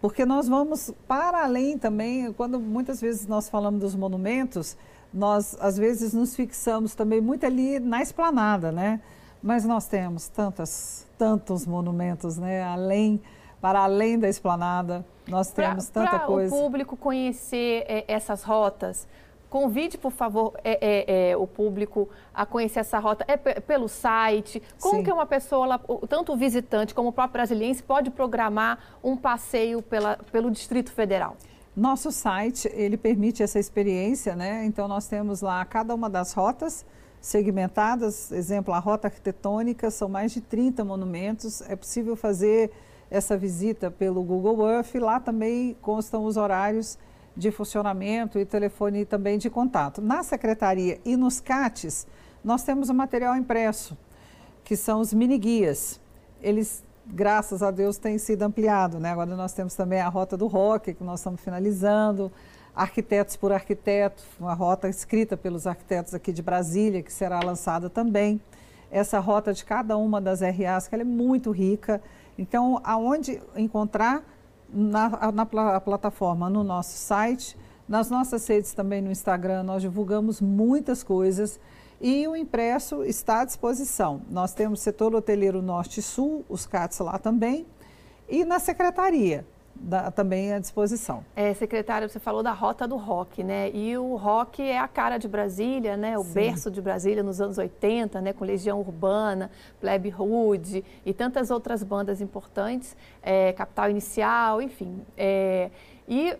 Porque 0.00 0.24
nós 0.24 0.48
vamos 0.48 0.92
para 1.06 1.44
além 1.44 1.76
também, 1.76 2.32
quando 2.32 2.58
muitas 2.58 3.00
vezes 3.00 3.26
nós 3.26 3.48
falamos 3.48 3.80
dos 3.80 3.94
monumentos, 3.94 4.76
nós 5.12 5.56
às 5.60 5.76
vezes 5.76 6.14
nos 6.14 6.34
fixamos 6.34 6.94
também 6.94 7.20
muito 7.20 7.44
ali 7.44 7.78
na 7.78 8.00
esplanada, 8.00 8.72
né? 8.72 9.00
Mas 9.42 9.64
nós 9.64 9.86
temos 9.86 10.28
tantas, 10.28 11.06
tantos 11.18 11.66
monumentos, 11.66 12.36
né? 12.38 12.62
Além, 12.62 13.20
para 13.60 13.80
além 13.80 14.18
da 14.18 14.28
esplanada, 14.28 15.04
nós 15.28 15.50
temos 15.52 15.88
pra, 15.90 16.04
tanta 16.04 16.18
pra 16.18 16.26
coisa. 16.26 16.50
Para 16.50 16.58
o 16.58 16.62
público 16.62 16.96
conhecer 16.96 17.84
é, 17.86 18.04
essas 18.08 18.42
rotas, 18.42 19.06
Convide, 19.50 19.98
por 19.98 20.12
favor, 20.12 20.54
é, 20.62 20.78
é, 20.80 21.30
é, 21.30 21.36
o 21.36 21.44
público 21.44 22.08
a 22.32 22.46
conhecer 22.46 22.78
essa 22.78 23.00
rota 23.00 23.24
é 23.26 23.36
pelo 23.36 23.88
site. 23.88 24.62
Como 24.80 24.98
Sim. 24.98 25.02
que 25.02 25.12
uma 25.12 25.26
pessoa, 25.26 25.76
tanto 26.08 26.32
o 26.32 26.36
visitante 26.36 26.94
como 26.94 27.08
o 27.08 27.12
próprio 27.12 27.32
brasileiro, 27.32 27.82
pode 27.82 28.10
programar 28.10 28.78
um 29.02 29.16
passeio 29.16 29.82
pela, 29.82 30.16
pelo 30.30 30.52
Distrito 30.52 30.92
Federal? 30.92 31.36
Nosso 31.76 32.12
site, 32.12 32.70
ele 32.72 32.96
permite 32.96 33.42
essa 33.42 33.58
experiência, 33.58 34.36
né? 34.36 34.64
Então, 34.64 34.86
nós 34.86 35.08
temos 35.08 35.40
lá 35.40 35.64
cada 35.64 35.96
uma 35.96 36.08
das 36.08 36.32
rotas 36.32 36.86
segmentadas. 37.20 38.30
Exemplo, 38.30 38.72
a 38.72 38.78
rota 38.78 39.08
arquitetônica, 39.08 39.90
são 39.90 40.08
mais 40.08 40.30
de 40.30 40.40
30 40.40 40.84
monumentos. 40.84 41.60
É 41.62 41.74
possível 41.74 42.14
fazer 42.14 42.70
essa 43.10 43.36
visita 43.36 43.90
pelo 43.90 44.22
Google 44.22 44.68
Earth. 44.70 44.94
Lá 44.94 45.18
também 45.18 45.76
constam 45.82 46.24
os 46.24 46.36
horários 46.36 46.96
de 47.36 47.50
funcionamento 47.50 48.38
e 48.38 48.44
telefone 48.44 49.04
também 49.04 49.38
de 49.38 49.48
contato. 49.48 50.00
Na 50.00 50.22
secretaria 50.22 51.00
e 51.04 51.16
nos 51.16 51.40
CATs, 51.40 52.06
nós 52.44 52.62
temos 52.62 52.88
o 52.88 52.94
material 52.94 53.36
impresso, 53.36 53.96
que 54.64 54.76
são 54.76 55.00
os 55.00 55.12
mini 55.12 55.38
guias. 55.38 56.00
Eles, 56.42 56.82
graças 57.06 57.62
a 57.62 57.70
Deus, 57.70 57.98
têm 57.98 58.18
sido 58.18 58.42
ampliado. 58.42 58.98
Né? 58.98 59.10
Agora 59.10 59.36
nós 59.36 59.52
temos 59.52 59.74
também 59.74 60.00
a 60.00 60.08
rota 60.08 60.36
do 60.36 60.46
rock, 60.46 60.94
que 60.94 61.04
nós 61.04 61.20
estamos 61.20 61.40
finalizando, 61.40 62.32
arquitetos 62.74 63.36
por 63.36 63.52
arquiteto, 63.52 64.22
uma 64.38 64.54
rota 64.54 64.88
escrita 64.88 65.36
pelos 65.36 65.66
arquitetos 65.66 66.14
aqui 66.14 66.32
de 66.32 66.42
Brasília, 66.42 67.02
que 67.02 67.12
será 67.12 67.40
lançada 67.40 67.90
também. 67.90 68.40
Essa 68.90 69.18
rota 69.18 69.52
de 69.52 69.64
cada 69.64 69.96
uma 69.96 70.20
das 70.20 70.40
RAs, 70.40 70.88
que 70.88 70.94
ela 70.94 71.02
é 71.02 71.04
muito 71.04 71.50
rica. 71.50 72.02
Então, 72.38 72.80
aonde 72.82 73.40
encontrar 73.54 74.24
na, 74.72 75.32
na 75.32 75.46
pl 75.46 75.80
plataforma, 75.80 76.48
no 76.48 76.62
nosso 76.64 76.96
site, 76.96 77.56
nas 77.88 78.08
nossas 78.08 78.46
redes 78.46 78.72
também 78.72 79.02
no 79.02 79.10
Instagram, 79.10 79.62
nós 79.62 79.82
divulgamos 79.82 80.40
muitas 80.40 81.02
coisas 81.02 81.58
e 82.00 82.26
o 82.26 82.36
impresso 82.36 83.04
está 83.04 83.40
à 83.40 83.44
disposição. 83.44 84.22
Nós 84.30 84.54
temos 84.54 84.80
setor 84.80 85.14
hoteleiro 85.14 85.60
Norte 85.60 86.00
e 86.00 86.02
Sul, 86.02 86.44
os 86.48 86.66
CATs 86.66 86.98
lá 87.00 87.18
também, 87.18 87.66
e 88.28 88.44
na 88.44 88.58
secretaria. 88.58 89.44
Da, 89.82 90.10
também 90.10 90.52
à 90.52 90.58
disposição. 90.58 91.24
É, 91.34 91.54
secretária, 91.54 92.06
você 92.06 92.18
falou 92.18 92.42
da 92.42 92.52
rota 92.52 92.86
do 92.86 92.96
rock, 92.96 93.42
né? 93.42 93.70
E 93.70 93.96
o 93.96 94.14
rock 94.14 94.62
é 94.62 94.78
a 94.78 94.86
cara 94.86 95.16
de 95.16 95.26
Brasília, 95.26 95.96
né? 95.96 96.18
O 96.18 96.22
Sim. 96.22 96.34
berço 96.34 96.70
de 96.70 96.82
Brasília 96.82 97.22
nos 97.22 97.40
anos 97.40 97.56
80, 97.56 98.20
né? 98.20 98.34
Com 98.34 98.44
Legião 98.44 98.78
Urbana, 98.78 99.50
Plebe 99.80 100.14
Hood 100.16 100.84
e 101.04 101.14
tantas 101.14 101.50
outras 101.50 101.82
bandas 101.82 102.20
importantes, 102.20 102.94
é, 103.22 103.54
Capital 103.54 103.88
Inicial, 103.88 104.60
enfim. 104.60 105.00
É, 105.16 105.70
e 106.06 106.36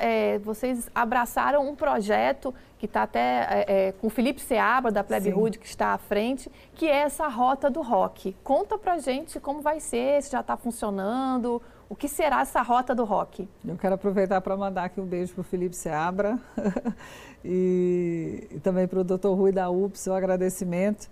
é, 0.00 0.38
vocês 0.38 0.88
abraçaram 0.94 1.68
um 1.68 1.74
projeto 1.74 2.54
que 2.78 2.86
está 2.86 3.02
até 3.02 3.18
é, 3.50 3.64
é, 3.88 3.92
com 3.92 4.06
o 4.06 4.10
Felipe 4.10 4.40
Seabra, 4.40 4.92
da 4.92 5.02
Plebe 5.02 5.32
Hood, 5.32 5.58
que 5.58 5.66
está 5.66 5.94
à 5.94 5.98
frente, 5.98 6.50
que 6.74 6.86
é 6.86 6.98
essa 6.98 7.26
rota 7.26 7.68
do 7.68 7.82
rock. 7.82 8.36
Conta 8.44 8.78
pra 8.78 8.98
gente 8.98 9.40
como 9.40 9.60
vai 9.60 9.80
ser, 9.80 10.22
se 10.22 10.30
já 10.30 10.40
está 10.40 10.56
funcionando, 10.56 11.60
o 11.88 11.96
que 11.96 12.06
será 12.06 12.42
essa 12.42 12.60
rota 12.60 12.94
do 12.94 13.04
rock? 13.04 13.48
Eu 13.66 13.76
quero 13.76 13.94
aproveitar 13.94 14.40
para 14.42 14.56
mandar 14.56 14.84
aqui 14.84 15.00
um 15.00 15.06
beijo 15.06 15.32
para 15.32 15.40
o 15.40 15.44
Felipe 15.44 15.74
Seabra 15.74 16.38
e, 17.42 18.46
e, 18.50 18.60
também 18.60 18.86
para 18.86 19.00
o 19.00 19.04
Dr. 19.04 19.28
Rui 19.28 19.52
da 19.52 19.70
UPS, 19.70 20.06
o 20.08 20.12
agradecimento. 20.12 21.08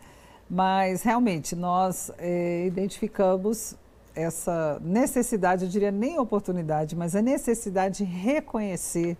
Mas 0.48 1.02
realmente 1.02 1.56
nós 1.56 2.12
é, 2.18 2.66
identificamos 2.66 3.74
essa 4.14 4.78
necessidade, 4.82 5.64
eu 5.64 5.70
diria 5.70 5.90
nem 5.90 6.18
oportunidade, 6.18 6.94
mas 6.94 7.16
a 7.16 7.22
necessidade 7.22 7.98
de 7.98 8.04
reconhecer 8.04 9.16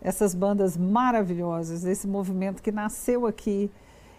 essas 0.00 0.34
bandas 0.34 0.76
maravilhosas, 0.76 1.84
esse 1.84 2.08
movimento 2.08 2.62
que 2.62 2.72
nasceu 2.72 3.26
aqui 3.26 3.70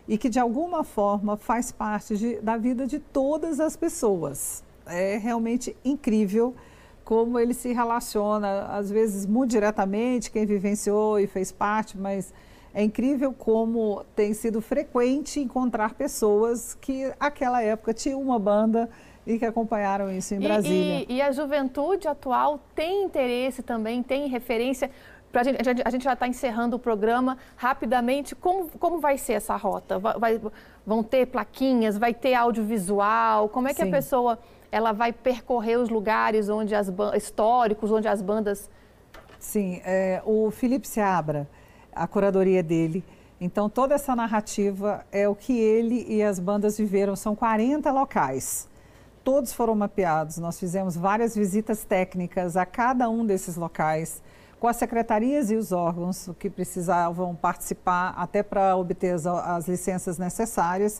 e 0.08 0.18
que 0.18 0.30
de 0.30 0.40
alguma 0.40 0.84
forma 0.84 1.36
faz 1.36 1.72
parte 1.72 2.16
de, 2.16 2.40
da 2.42 2.58
vida 2.58 2.88
de 2.88 3.00
todas 3.00 3.60
as 3.60 3.76
pessoas 3.76 4.64
é 4.88 5.18
realmente 5.18 5.76
incrível 5.84 6.56
como 7.04 7.38
ele 7.38 7.54
se 7.54 7.74
relaciona, 7.74 8.64
às 8.68 8.90
vezes 8.90 9.26
muito 9.26 9.52
diretamente, 9.52 10.32
quem 10.32 10.46
vivenciou 10.46 11.20
e 11.20 11.28
fez 11.28 11.52
parte, 11.52 11.98
mas 11.98 12.34
é 12.74 12.82
incrível 12.82 13.34
como 13.34 14.04
tem 14.16 14.34
sido 14.34 14.62
frequente 14.62 15.40
encontrar 15.40 15.94
pessoas 15.94 16.76
que 16.80 17.12
naquela 17.20 17.62
época 17.62 17.94
tinham 17.94 18.22
uma 18.22 18.40
banda 18.40 18.90
e 19.28 19.38
que 19.38 19.46
acompanharam 19.46 20.12
isso 20.12 20.34
em 20.34 20.40
Brasília. 20.40 21.06
E, 21.08 21.14
e, 21.14 21.16
e 21.18 21.22
a 21.22 21.32
juventude 21.32 22.08
atual 22.08 22.60
tem 22.74 23.04
interesse 23.04 23.62
também, 23.62 24.02
tem 24.02 24.28
referência. 24.28 24.90
Pra 25.32 25.44
gente, 25.44 25.58
a 25.84 25.90
gente 25.90 26.04
já 26.04 26.14
está 26.14 26.28
encerrando 26.28 26.76
o 26.76 26.80
programa 26.80 27.38
rapidamente. 27.56 28.36
Como, 28.36 28.70
como 28.80 29.00
vai 29.00 29.18
ser 29.18 29.34
essa 29.34 29.56
rota? 29.56 29.98
Vai, 29.98 30.20
vai, 30.20 30.42
vão 30.86 31.02
ter 31.02 31.26
plaquinhas? 31.28 31.98
Vai 31.98 32.14
ter 32.14 32.36
audiovisual? 32.36 33.50
Como 33.50 33.68
é 33.68 33.74
que 33.74 33.82
Sim. 33.82 33.90
a 33.90 33.92
pessoa 33.92 34.40
ela 34.74 34.92
vai 34.92 35.14
percorrer 35.14 35.78
os 35.78 35.88
lugares 35.88 36.50
onde 36.50 36.74
as 36.74 36.92
históricos, 37.16 37.92
onde 37.92 38.08
as 38.08 38.24
bandas. 38.24 38.72
Sim, 39.38 39.80
é, 39.86 40.20
o 40.26 40.50
Felipe 40.50 40.88
Seabra, 40.88 41.48
a 41.94 42.08
curadoria 42.08 42.64
dele. 42.64 43.06
Então, 43.40 43.70
toda 43.70 43.94
essa 43.94 44.16
narrativa 44.16 45.06
é 45.12 45.30
o 45.30 45.36
que 45.36 45.56
ele 45.60 46.08
e 46.10 46.24
as 46.24 46.40
bandas 46.40 46.76
viveram. 46.76 47.16
São 47.16 47.36
40 47.36 47.92
locais. 47.92 48.68
Todos 49.24 49.54
foram 49.54 49.76
mapeados. 49.76 50.40
Nós 50.40 50.60
fizemos 50.60 50.98
várias 50.98 51.36
visitas 51.36 51.84
técnicas 51.84 52.58
a 52.58 52.66
cada 52.66 53.08
um 53.08 53.24
desses 53.24 53.56
locais 53.56 54.24
com 54.60 54.68
as 54.68 54.78
secretarias 54.78 55.52
e 55.52 55.56
os 55.56 55.72
órgãos 55.72 56.32
que 56.40 56.50
precisavam 56.50 57.36
participar 57.36 58.16
até 58.18 58.42
para 58.42 58.76
obter 58.76 59.14
as, 59.14 59.28
as 59.28 59.68
licenças 59.68 60.18
necessárias 60.18 61.00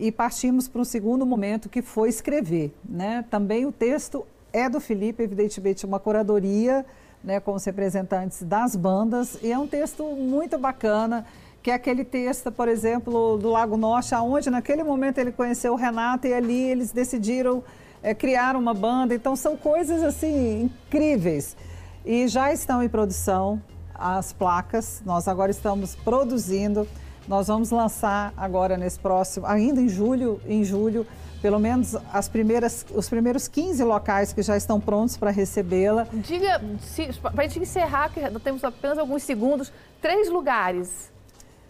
e 0.00 0.10
partimos 0.10 0.66
para 0.66 0.80
um 0.80 0.84
segundo 0.84 1.26
momento 1.26 1.68
que 1.68 1.82
foi 1.82 2.08
escrever. 2.08 2.74
Né? 2.82 3.24
Também 3.30 3.66
o 3.66 3.70
texto 3.70 4.26
é 4.50 4.68
do 4.68 4.80
Felipe, 4.80 5.22
evidentemente 5.22 5.84
uma 5.84 6.00
curadoria 6.00 6.84
né, 7.22 7.38
com 7.38 7.52
os 7.52 7.64
representantes 7.64 8.42
das 8.42 8.74
bandas 8.74 9.38
e 9.42 9.52
é 9.52 9.58
um 9.58 9.66
texto 9.66 10.02
muito 10.02 10.58
bacana 10.58 11.26
que 11.62 11.70
é 11.70 11.74
aquele 11.74 12.04
texto, 12.04 12.50
por 12.50 12.68
exemplo, 12.68 13.36
do 13.36 13.50
Lago 13.50 13.76
Norte, 13.76 14.14
aonde 14.14 14.48
naquele 14.48 14.82
momento 14.82 15.18
ele 15.18 15.30
conheceu 15.30 15.74
o 15.74 15.76
Renato 15.76 16.26
e 16.26 16.32
ali 16.32 16.58
eles 16.58 16.90
decidiram 16.90 17.62
é, 18.02 18.14
criar 18.14 18.56
uma 18.56 18.72
banda. 18.72 19.14
Então 19.14 19.36
são 19.36 19.58
coisas 19.58 20.02
assim 20.02 20.62
incríveis. 20.62 21.54
E 22.02 22.26
já 22.28 22.50
estão 22.50 22.82
em 22.82 22.88
produção 22.88 23.60
as 23.94 24.32
placas. 24.32 25.02
Nós 25.04 25.28
agora 25.28 25.50
estamos 25.50 25.94
produzindo. 25.94 26.88
Nós 27.30 27.46
vamos 27.46 27.70
lançar 27.70 28.34
agora 28.36 28.76
nesse 28.76 28.98
próximo, 28.98 29.46
ainda 29.46 29.80
em 29.80 29.88
julho, 29.88 30.40
em 30.48 30.64
julho, 30.64 31.06
pelo 31.40 31.60
menos 31.60 31.94
as 32.12 32.28
primeiras, 32.28 32.84
os 32.92 33.08
primeiros 33.08 33.46
15 33.46 33.84
locais 33.84 34.32
que 34.32 34.42
já 34.42 34.56
estão 34.56 34.80
prontos 34.80 35.16
para 35.16 35.30
recebê-la. 35.30 36.08
Diga, 36.12 36.60
para 37.32 37.44
a 37.44 37.46
gente 37.46 37.60
encerrar, 37.60 38.10
que 38.12 38.20
temos 38.40 38.64
apenas 38.64 38.98
alguns 38.98 39.22
segundos, 39.22 39.72
três 40.02 40.28
lugares. 40.28 41.12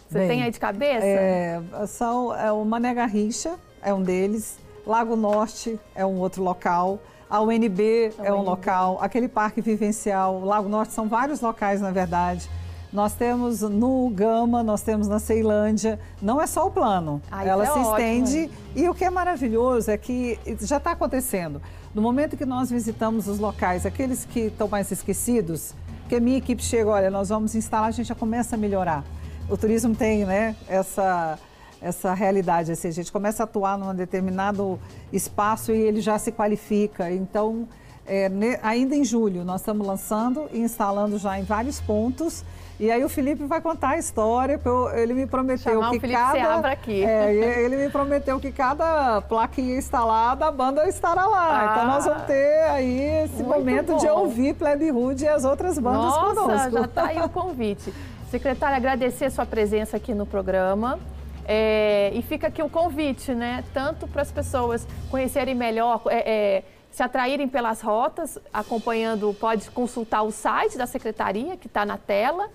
Você 0.09 0.21
Bem, 0.21 0.29
tem 0.29 0.43
aí 0.45 0.51
de 0.51 0.59
cabeça? 0.59 1.05
É, 1.05 1.61
são, 1.87 2.35
é 2.35 2.51
o 2.51 2.65
Mané 2.65 2.95
Garrincha, 2.95 3.57
é 3.83 3.93
um 3.93 4.03
deles. 4.03 4.59
Lago 4.87 5.15
Norte 5.15 5.79
é 5.95 6.07
um 6.07 6.21
outro 6.21 6.43
local. 6.43 6.99
A 7.29 7.39
UNB 7.43 8.15
é 8.19 8.33
um 8.33 8.41
local. 8.41 8.97
Aquele 8.99 9.29
parque 9.29 9.61
vivencial, 9.61 10.41
Lago 10.41 10.71
Norte, 10.71 10.95
são 10.95 11.07
vários 11.07 11.43
locais, 11.43 11.83
na 11.83 11.91
verdade. 11.91 12.49
Nós 12.93 13.15
temos 13.15 13.61
no 13.61 14.11
Gama, 14.11 14.63
nós 14.65 14.83
temos 14.83 15.07
na 15.07 15.21
Ceilândia. 15.21 15.99
Não 16.21 16.41
é 16.41 16.47
só 16.47 16.67
o 16.67 16.71
plano, 16.71 17.23
ah, 17.31 17.45
ela 17.45 17.63
é 17.63 17.67
se 17.67 17.79
ótimo. 17.79 17.93
estende. 17.93 18.51
E 18.75 18.89
o 18.89 18.95
que 18.95 19.05
é 19.05 19.11
maravilhoso 19.11 19.91
é 19.91 19.97
que 19.97 20.39
já 20.61 20.79
está 20.79 20.93
acontecendo. 20.93 21.63
No 21.95 22.03
momento 22.03 22.37
que 22.37 22.45
nós 22.45 22.71
visitamos 22.71 23.29
os 23.29 23.39
locais, 23.39 23.87
aqueles 23.87 24.25
que 24.25 24.41
estão 24.41 24.67
mais 24.69 24.91
esquecidos, 24.91 25.75
que 26.09 26.17
a 26.17 26.21
minha 26.21 26.39
equipe 26.39 26.63
chega, 26.63 26.91
olha, 26.91 27.11
nós 27.11 27.29
vamos 27.29 27.55
instalar, 27.55 27.89
a 27.89 27.93
gente 27.93 28.07
já 28.07 28.15
começa 28.15 28.57
a 28.57 28.59
melhorar. 28.59 29.05
O 29.49 29.57
turismo 29.57 29.95
tem 29.95 30.25
né, 30.25 30.57
essa, 30.69 31.39
essa 31.81 32.13
realidade, 32.13 32.73
assim, 32.73 32.89
a 32.89 32.93
gente 32.93 33.11
começa 33.13 33.43
a 33.43 33.45
atuar 33.45 33.79
num 33.79 33.95
determinado 33.95 34.79
espaço 35.13 35.73
e 35.73 35.81
ele 35.81 36.01
já 36.01 36.19
se 36.19 36.33
qualifica. 36.33 37.11
Então, 37.11 37.69
é, 38.05 38.29
ne, 38.29 38.59
ainda 38.63 38.97
em 38.97 39.05
julho, 39.05 39.45
nós 39.45 39.61
estamos 39.61 39.87
lançando 39.87 40.49
e 40.53 40.59
instalando 40.59 41.19
já 41.19 41.39
em 41.39 41.45
vários 41.45 41.81
pontos. 41.81 42.45
E 42.81 42.91
aí 42.91 43.05
o 43.05 43.11
Felipe 43.11 43.45
vai 43.45 43.61
contar 43.61 43.91
a 43.91 43.99
história, 43.99 44.59
eu, 44.65 44.89
ele 44.97 45.13
me 45.13 45.27
prometeu 45.27 45.75
Chamar 45.75 45.91
que 45.91 45.99
o 45.99 46.01
Felipe 46.01 46.19
cada. 46.19 46.33
Seabra 46.33 46.73
aqui. 46.73 47.05
É, 47.05 47.61
ele 47.63 47.77
me 47.77 47.91
prometeu 47.91 48.41
que 48.41 48.51
cada 48.51 49.21
plaquinha 49.21 49.77
instalada, 49.77 50.47
a 50.47 50.51
banda 50.51 50.89
estará 50.89 51.27
lá. 51.27 51.61
Ah, 51.61 51.73
então 51.73 51.87
nós 51.87 52.07
vamos 52.07 52.23
ter 52.23 52.63
aí 52.71 53.25
esse 53.25 53.43
momento 53.43 53.93
bom. 53.93 53.99
de 53.99 54.09
ouvir 54.09 54.55
Plebe 54.55 54.91
Hood 54.91 55.23
e 55.23 55.29
as 55.29 55.45
outras 55.45 55.79
bandas 55.79 56.07
Nossa, 56.07 56.35
conosco. 56.35 56.71
Já 56.71 56.81
está 56.87 57.05
aí 57.05 57.21
o 57.21 57.29
convite. 57.29 57.93
Secretária, 58.31 58.79
agradecer 58.79 59.27
a 59.27 59.31
sua 59.31 59.45
presença 59.45 59.99
aqui 59.99 60.15
no 60.15 60.25
programa. 60.25 60.99
É, 61.45 62.11
e 62.15 62.23
fica 62.23 62.47
aqui 62.47 62.63
o 62.63 62.71
convite, 62.71 63.35
né? 63.35 63.63
Tanto 63.75 64.09
para 64.09 64.23
as 64.23 64.33
pessoas 64.33 64.89
conhecerem 65.11 65.55
melhor, 65.55 66.01
é, 66.07 66.31
é, 66.31 66.63
se 66.91 67.03
atraírem 67.03 67.47
pelas 67.47 67.83
rotas, 67.83 68.39
acompanhando, 68.51 69.37
pode 69.39 69.71
consultar 69.71 70.23
o 70.23 70.31
site 70.31 70.79
da 70.79 70.87
secretaria 70.87 71.59
que 71.59 71.67
está 71.67 71.85
na 71.85 71.99
tela. 71.99 72.49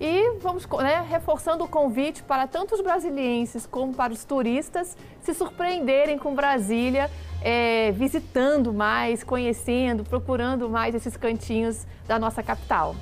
E 0.00 0.38
vamos 0.40 0.66
né, 0.66 1.06
reforçando 1.08 1.64
o 1.64 1.68
convite 1.68 2.22
para 2.22 2.46
tanto 2.46 2.74
os 2.74 2.80
brasilienses 2.80 3.64
como 3.66 3.94
para 3.94 4.12
os 4.12 4.24
turistas 4.24 4.96
se 5.22 5.32
surpreenderem 5.32 6.18
com 6.18 6.34
Brasília, 6.34 7.10
é, 7.40 7.92
visitando 7.92 8.72
mais, 8.72 9.22
conhecendo, 9.22 10.04
procurando 10.04 10.68
mais 10.68 10.94
esses 10.94 11.16
cantinhos 11.16 11.86
da 12.06 12.18
nossa 12.18 12.42
capital. 12.42 12.94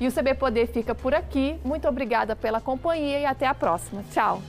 E 0.00 0.06
o 0.06 0.12
CB 0.12 0.34
Poder 0.34 0.66
fica 0.68 0.94
por 0.94 1.14
aqui. 1.14 1.58
Muito 1.64 1.88
obrigada 1.88 2.36
pela 2.36 2.60
companhia 2.60 3.20
e 3.20 3.24
até 3.24 3.46
a 3.46 3.54
próxima. 3.54 4.04
Tchau! 4.12 4.40